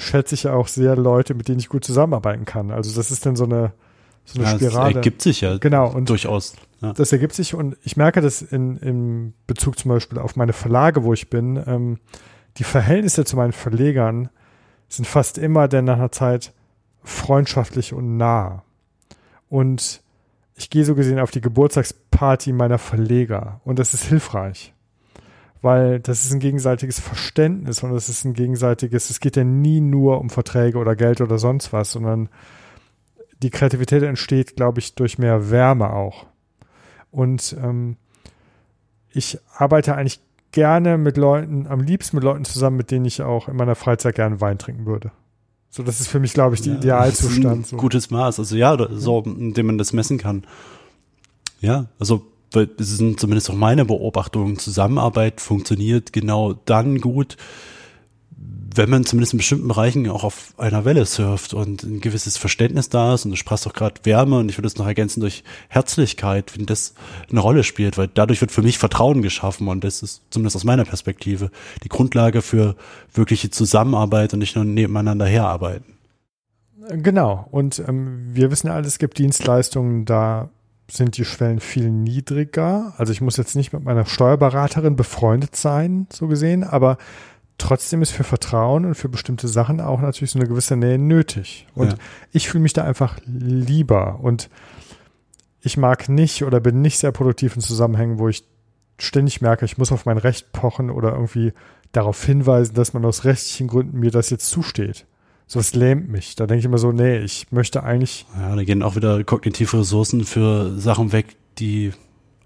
schätze 0.00 0.34
ich 0.34 0.48
auch 0.48 0.68
sehr 0.68 0.96
Leute, 0.96 1.34
mit 1.34 1.48
denen 1.48 1.60
ich 1.60 1.68
gut 1.68 1.84
zusammenarbeiten 1.84 2.44
kann. 2.44 2.70
Also 2.70 2.94
das 2.94 3.10
ist 3.10 3.26
dann 3.26 3.36
so 3.36 3.44
eine 3.44 3.72
so 4.24 4.40
eine 4.40 4.50
ja, 4.50 4.56
Spirale. 4.56 4.88
Das 4.90 4.96
ergibt 4.96 5.22
sich 5.22 5.40
ja 5.40 5.58
genau, 5.58 5.90
und 5.90 6.08
durchaus. 6.08 6.54
Ja. 6.80 6.92
Das 6.92 7.12
ergibt 7.12 7.34
sich 7.34 7.54
und 7.54 7.76
ich 7.82 7.96
merke 7.96 8.20
das 8.20 8.42
in, 8.42 8.76
in 8.78 9.34
Bezug 9.46 9.78
zum 9.78 9.90
Beispiel 9.90 10.18
auf 10.18 10.36
meine 10.36 10.52
Verlage, 10.52 11.04
wo 11.04 11.12
ich 11.12 11.30
bin. 11.30 11.62
Ähm, 11.66 11.98
die 12.56 12.64
Verhältnisse 12.64 13.24
zu 13.24 13.36
meinen 13.36 13.52
Verlegern 13.52 14.28
sind 14.88 15.06
fast 15.06 15.38
immer 15.38 15.68
denn 15.68 15.84
nach 15.84 15.96
einer 15.96 16.12
Zeit 16.12 16.52
freundschaftlich 17.02 17.92
und 17.92 18.16
nah. 18.16 18.62
Und 19.48 20.02
ich 20.54 20.70
gehe 20.70 20.84
so 20.84 20.94
gesehen 20.94 21.18
auf 21.18 21.30
die 21.30 21.40
Geburtstagsparty 21.40 22.52
meiner 22.52 22.78
Verleger 22.78 23.60
und 23.64 23.78
das 23.78 23.94
ist 23.94 24.04
hilfreich, 24.04 24.74
weil 25.62 26.00
das 26.00 26.24
ist 26.24 26.32
ein 26.32 26.40
gegenseitiges 26.40 27.00
Verständnis 27.00 27.82
und 27.82 27.92
das 27.92 28.08
ist 28.08 28.24
ein 28.24 28.34
gegenseitiges, 28.34 29.10
es 29.10 29.20
geht 29.20 29.36
ja 29.36 29.44
nie 29.44 29.80
nur 29.80 30.20
um 30.20 30.30
Verträge 30.30 30.78
oder 30.78 30.96
Geld 30.96 31.20
oder 31.20 31.38
sonst 31.38 31.72
was, 31.72 31.92
sondern 31.92 32.28
die 33.42 33.50
Kreativität 33.50 34.02
entsteht, 34.02 34.56
glaube 34.56 34.80
ich, 34.80 34.94
durch 34.94 35.18
mehr 35.18 35.50
Wärme 35.50 35.92
auch. 35.92 36.26
Und 37.10 37.56
ähm, 37.62 37.96
ich 39.12 39.38
arbeite 39.56 39.96
eigentlich 39.96 40.20
gerne 40.52 40.98
mit 40.98 41.16
Leuten, 41.16 41.66
am 41.66 41.80
liebsten 41.80 42.16
mit 42.16 42.24
Leuten 42.24 42.44
zusammen, 42.44 42.76
mit 42.76 42.90
denen 42.90 43.04
ich 43.04 43.22
auch 43.22 43.48
in 43.48 43.56
meiner 43.56 43.74
Freizeit 43.74 44.14
gerne 44.14 44.40
Wein 44.40 44.58
trinken 44.58 44.86
würde. 44.86 45.12
So, 45.68 45.82
das 45.84 46.00
ist 46.00 46.08
für 46.08 46.18
mich, 46.18 46.32
glaube 46.32 46.56
ich, 46.56 46.62
die 46.62 46.70
ja, 46.70 46.76
Idealzustand. 46.76 47.66
So. 47.68 47.76
Gutes 47.76 48.10
Maß, 48.10 48.40
also 48.40 48.56
ja, 48.56 48.76
so, 48.90 49.22
indem 49.24 49.66
man 49.66 49.78
das 49.78 49.92
messen 49.92 50.18
kann. 50.18 50.44
Ja, 51.60 51.86
also 51.98 52.26
es 52.54 52.96
sind 52.96 53.20
zumindest 53.20 53.50
auch 53.50 53.54
meine 53.54 53.84
Beobachtungen, 53.84 54.58
Zusammenarbeit 54.58 55.40
funktioniert 55.40 56.12
genau 56.12 56.54
dann 56.64 57.00
gut, 57.00 57.36
wenn 58.74 58.88
man 58.88 59.04
zumindest 59.04 59.32
in 59.32 59.38
bestimmten 59.38 59.68
Bereichen 59.68 60.08
auch 60.08 60.22
auf 60.22 60.54
einer 60.56 60.84
Welle 60.84 61.04
surft 61.04 61.54
und 61.54 61.82
ein 61.82 62.00
gewisses 62.00 62.36
Verständnis 62.36 62.88
da 62.88 63.14
ist 63.14 63.24
und 63.24 63.32
du 63.32 63.36
sprachst 63.36 63.66
auch 63.66 63.72
gerade 63.72 64.00
Wärme 64.04 64.38
und 64.38 64.48
ich 64.48 64.58
würde 64.58 64.68
es 64.68 64.76
noch 64.76 64.86
ergänzen 64.86 65.20
durch 65.20 65.42
Herzlichkeit, 65.68 66.56
wenn 66.56 66.66
das 66.66 66.94
eine 67.30 67.40
Rolle 67.40 67.64
spielt, 67.64 67.98
weil 67.98 68.08
dadurch 68.08 68.40
wird 68.40 68.52
für 68.52 68.62
mich 68.62 68.78
Vertrauen 68.78 69.22
geschaffen 69.22 69.68
und 69.68 69.82
das 69.82 70.02
ist 70.02 70.22
zumindest 70.30 70.56
aus 70.56 70.64
meiner 70.64 70.84
Perspektive 70.84 71.50
die 71.82 71.88
Grundlage 71.88 72.42
für 72.42 72.76
wirkliche 73.12 73.50
Zusammenarbeit 73.50 74.32
und 74.32 74.38
nicht 74.38 74.54
nur 74.54 74.64
nebeneinander 74.64 75.26
herarbeiten. 75.26 75.94
Genau 76.88 77.48
und 77.50 77.82
ähm, 77.86 78.30
wir 78.32 78.50
wissen 78.50 78.68
ja 78.68 78.74
alle, 78.74 78.86
es 78.86 78.98
gibt 78.98 79.18
Dienstleistungen, 79.18 80.04
da 80.04 80.48
sind 80.92 81.16
die 81.16 81.24
Schwellen 81.24 81.60
viel 81.60 81.90
niedriger. 81.90 82.94
Also 82.96 83.12
ich 83.12 83.20
muss 83.20 83.36
jetzt 83.36 83.56
nicht 83.56 83.72
mit 83.72 83.84
meiner 83.84 84.06
Steuerberaterin 84.06 84.96
befreundet 84.96 85.56
sein, 85.56 86.06
so 86.12 86.26
gesehen, 86.26 86.64
aber 86.64 86.98
trotzdem 87.58 88.02
ist 88.02 88.10
für 88.10 88.24
Vertrauen 88.24 88.84
und 88.84 88.94
für 88.94 89.08
bestimmte 89.08 89.48
Sachen 89.48 89.80
auch 89.80 90.00
natürlich 90.00 90.30
so 90.30 90.38
eine 90.38 90.48
gewisse 90.48 90.76
Nähe 90.76 90.98
nötig. 90.98 91.66
Und 91.74 91.92
ja. 91.92 91.98
ich 92.32 92.48
fühle 92.48 92.62
mich 92.62 92.72
da 92.72 92.84
einfach 92.84 93.18
lieber. 93.26 94.20
Und 94.20 94.48
ich 95.60 95.76
mag 95.76 96.08
nicht 96.08 96.44
oder 96.44 96.60
bin 96.60 96.80
nicht 96.80 96.98
sehr 96.98 97.12
produktiv 97.12 97.54
in 97.56 97.62
Zusammenhängen, 97.62 98.18
wo 98.18 98.28
ich 98.28 98.44
ständig 98.98 99.40
merke, 99.40 99.64
ich 99.64 99.78
muss 99.78 99.92
auf 99.92 100.06
mein 100.06 100.18
Recht 100.18 100.52
pochen 100.52 100.90
oder 100.90 101.12
irgendwie 101.12 101.52
darauf 101.92 102.22
hinweisen, 102.24 102.74
dass 102.74 102.92
man 102.92 103.04
aus 103.04 103.24
rechtlichen 103.24 103.68
Gründen 103.68 103.98
mir 103.98 104.10
das 104.10 104.30
jetzt 104.30 104.50
zusteht. 104.50 105.06
So 105.52 105.58
was 105.58 105.74
lähmt 105.74 106.08
mich. 106.08 106.36
Da 106.36 106.46
denke 106.46 106.60
ich 106.60 106.64
immer 106.64 106.78
so, 106.78 106.92
nee, 106.92 107.18
ich 107.18 107.50
möchte 107.50 107.82
eigentlich. 107.82 108.24
Ja, 108.38 108.54
da 108.54 108.62
gehen 108.62 108.84
auch 108.84 108.94
wieder 108.94 109.24
kognitive 109.24 109.80
Ressourcen 109.80 110.22
für 110.22 110.78
Sachen 110.78 111.10
weg, 111.10 111.34
die 111.58 111.90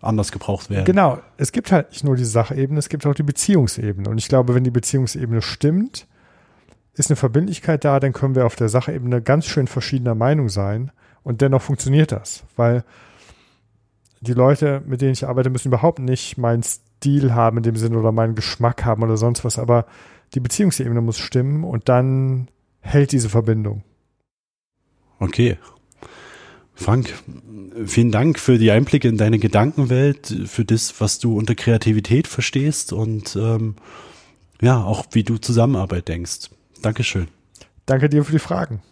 anders 0.01 0.33
gebraucht 0.33 0.71
werden. 0.71 0.87
Genau, 0.87 1.19
es 1.37 1.53
gibt 1.53 1.71
halt 1.71 1.91
nicht 1.91 2.03
nur 2.03 2.17
die 2.17 2.25
Sachebene, 2.25 2.79
es 2.79 2.89
gibt 2.89 3.05
auch 3.05 3.13
die 3.13 3.23
Beziehungsebene. 3.23 4.09
Und 4.09 4.17
ich 4.17 4.29
glaube, 4.29 4.55
wenn 4.55 4.65
die 4.65 4.71
Beziehungsebene 4.71 5.43
stimmt, 5.43 6.07
ist 6.95 7.11
eine 7.11 7.17
Verbindlichkeit 7.17 7.85
da, 7.85 8.01
dann 8.01 8.15
können 8.15 8.37
wir 8.37 8.47
auf 8.47 8.57
der 8.57 8.71
Sachebene 8.71 9.21
ganz 9.21 9.45
schön 9.45 9.67
verschiedener 9.67 10.15
Meinung 10.15 10.49
sein. 10.49 10.91
Und 11.25 11.43
dennoch 11.43 11.61
funktioniert 11.61 12.11
das, 12.11 12.45
weil 12.57 12.85
die 14.23 14.33
Leute, 14.33 14.83
mit 14.87 15.03
denen 15.03 15.13
ich 15.13 15.27
arbeite, 15.27 15.51
müssen 15.51 15.69
überhaupt 15.69 15.99
nicht 15.99 16.39
meinen 16.39 16.63
Stil 16.63 17.35
haben 17.35 17.59
in 17.59 17.65
dem 17.65 17.77
Sinne 17.77 17.99
oder 17.99 18.13
meinen 18.13 18.35
Geschmack 18.35 18.87
haben 18.87 19.03
oder 19.03 19.19
sonst 19.19 19.45
was. 19.45 19.59
Aber 19.59 19.85
die 20.33 20.41
Beziehungsebene 20.41 21.03
muss 21.03 21.19
stimmen 21.19 21.65
und 21.65 21.91
dann 21.91 22.49
hält 22.85 23.13
diese 23.13 23.29
Verbindung. 23.29 23.83
Okay, 25.19 25.57
Frank, 26.75 27.15
vielen 27.87 28.11
Dank 28.11 28.39
für 28.39 28.59
die 28.59 28.71
Einblicke 28.71 29.09
in 29.09 29.17
deine 29.17 29.39
Gedankenwelt, 29.39 30.35
für 30.47 30.65
das, 30.65 31.01
was 31.01 31.21
du 31.21 31.39
unter 31.39 31.55
Kreativität 31.55 32.27
verstehst 32.27 32.93
und 32.93 33.37
ähm, 33.37 33.77
ja, 34.61 34.83
auch 34.83 35.07
wie 35.13 35.23
du 35.23 35.39
Zusammenarbeit 35.39 36.09
denkst. 36.09 36.51
Dankeschön. 36.83 37.29
Danke 37.87 38.09
dir 38.09 38.25
für 38.25 38.33
die 38.33 38.39
Fragen. 38.39 38.83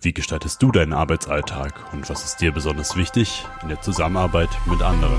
Wie 0.00 0.12
gestaltest 0.12 0.62
du 0.62 0.70
deinen 0.70 0.92
Arbeitsalltag 0.92 1.92
und 1.92 2.08
was 2.08 2.24
ist 2.24 2.36
dir 2.36 2.52
besonders 2.52 2.94
wichtig 2.96 3.44
in 3.62 3.68
der 3.68 3.80
Zusammenarbeit 3.80 4.50
mit 4.66 4.80
anderen? 4.80 5.18